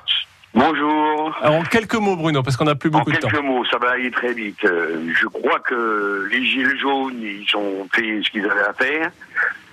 Bonjour. 0.55 1.37
En 1.43 1.63
quelques 1.63 1.95
mots, 1.95 2.17
Bruno, 2.17 2.43
parce 2.43 2.57
qu'on 2.57 2.65
n'a 2.65 2.77
plus 2.77 2.91
beaucoup 2.91 3.11
de 3.11 3.17
temps. 3.17 3.27
En 3.27 3.31
quelques 3.31 3.45
mots, 3.45 3.65
ça 3.65 3.79
va 3.79 3.91
aller 3.91 4.11
très 4.11 4.33
vite. 4.33 4.65
Euh, 4.65 5.13
je 5.21 5.27
crois 5.27 5.59
que 5.59 6.29
les 6.31 6.45
gilets 6.45 6.79
jaunes, 6.79 7.21
ils 7.21 7.57
ont 7.57 7.89
fait 7.93 8.23
ce 8.23 8.31
qu'ils 8.31 8.49
avaient 8.49 8.69
à 8.69 8.73
faire. 8.73 9.11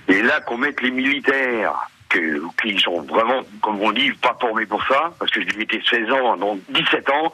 Et 0.08 0.22
là, 0.24 0.42
qu'on 0.42 0.58
mette 0.58 0.82
les 0.82 0.92
militaires, 0.92 1.88
qui 2.10 2.80
sont 2.80 3.02
vraiment, 3.04 3.42
comme 3.62 3.80
on 3.80 3.92
dit, 3.92 4.12
pas 4.14 4.36
formés 4.42 4.66
pour 4.66 4.84
ça, 4.88 5.14
parce 5.20 5.32
que 5.32 5.42
j'ai 5.42 5.62
été 5.62 5.82
16 5.88 6.12
ans, 6.12 6.36
donc 6.36 6.60
17 6.70 7.10
ans, 7.10 7.32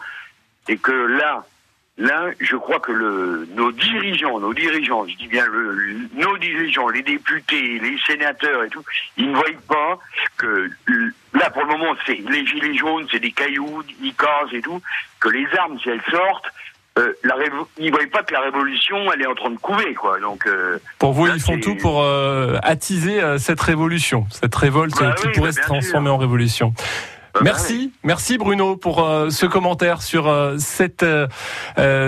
et 0.68 0.78
que 0.78 0.92
là, 0.92 1.46
Là, 1.98 2.28
je 2.40 2.56
crois 2.56 2.80
que 2.80 2.92
le, 2.92 3.48
nos 3.56 3.72
dirigeants, 3.72 4.40
nos 4.40 4.54
dirigeants, 4.54 5.08
je 5.08 5.16
dis 5.16 5.28
bien 5.28 5.46
le, 5.48 6.08
nos 6.14 6.38
dirigeants, 6.38 6.90
les 6.90 7.02
députés, 7.02 7.80
les 7.80 7.98
sénateurs 8.06 8.64
et 8.66 8.70
tout, 8.70 8.84
ils 9.18 9.32
ne 9.32 9.36
voient 9.36 9.46
pas 9.68 10.00
que 10.38 10.70
là, 11.34 11.50
pour 11.50 11.64
le 11.64 11.70
moment, 11.70 11.96
c'est 12.06 12.20
les 12.30 12.46
gilets 12.46 12.78
jaunes, 12.78 13.08
c'est 13.12 13.20
des 13.20 13.32
cailloux, 13.32 13.84
ils 14.02 14.14
cassent 14.14 14.54
et 14.54 14.62
tout, 14.62 14.80
que 15.20 15.30
les 15.30 15.48
armes, 15.58 15.80
si 15.80 15.90
elles 15.90 16.04
sortent, 16.12 16.46
euh, 17.00 17.14
la 17.24 17.36
ils 17.80 17.86
ne 17.88 17.92
voient 17.92 18.00
pas 18.12 18.24
que 18.24 18.34
la 18.34 18.42
révolution, 18.42 19.12
elle 19.12 19.22
est 19.22 19.28
en 19.28 19.36
train 19.36 19.52
de 19.52 19.58
couver, 19.58 19.94
quoi. 19.94 20.20
Donc, 20.20 20.46
euh, 20.46 20.80
pour 21.00 21.14
vous, 21.14 21.28
ils 21.28 21.40
font 21.40 21.60
tout 21.60 21.76
pour 21.76 22.04
euh, 22.04 22.58
attiser 22.64 23.22
cette 23.40 23.62
révolution, 23.62 24.26
cette 24.32 24.56
révolte 24.56 25.00
bah 25.00 25.16
qui 25.20 25.30
pourrait 25.30 25.52
se 25.52 25.62
transformer 25.62 26.10
en 26.10 26.18
révolution. 26.18 26.74
Merci, 27.44 27.92
merci 28.04 28.38
Bruno 28.38 28.78
pour 28.78 29.04
euh, 29.04 29.30
ce 29.30 29.46
commentaire 29.46 30.02
sur 30.02 30.28
euh, 30.28 30.56
cette 30.58 31.04
euh, 31.04 31.28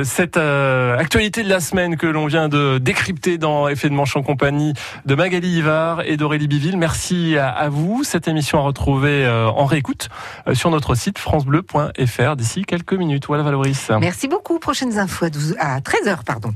cette 0.03 0.37
actualité 0.37 1.43
de 1.43 1.49
la 1.49 1.59
semaine 1.59 1.97
que 1.97 2.07
l'on 2.07 2.25
vient 2.25 2.49
de 2.49 2.77
décrypter 2.77 3.37
dans 3.37 3.67
Effet 3.67 3.89
de 3.89 3.93
manche 3.93 4.15
en 4.15 4.23
compagnie 4.23 4.73
de 5.05 5.15
Magali 5.15 5.57
Ivar 5.57 6.01
et 6.01 6.17
d'Aurélie 6.17 6.47
Biville. 6.47 6.77
Merci 6.77 7.37
à, 7.37 7.69
vous. 7.69 8.03
Cette 8.03 8.27
émission 8.27 8.59
à 8.59 8.61
retrouver 8.61 9.27
en 9.27 9.65
réécoute 9.65 10.09
sur 10.53 10.69
notre 10.71 10.95
site 10.95 11.19
francebleu.fr 11.19 12.35
d'ici 12.35 12.63
quelques 12.63 12.93
minutes. 12.93 13.25
Voilà 13.27 13.43
Valoris. 13.43 13.89
Merci 13.99 14.27
beaucoup. 14.27 14.59
Prochaines 14.59 14.97
infos 14.97 15.25
à, 15.25 15.75
à 15.75 15.79
13h, 15.79 16.23
pardon. 16.25 16.53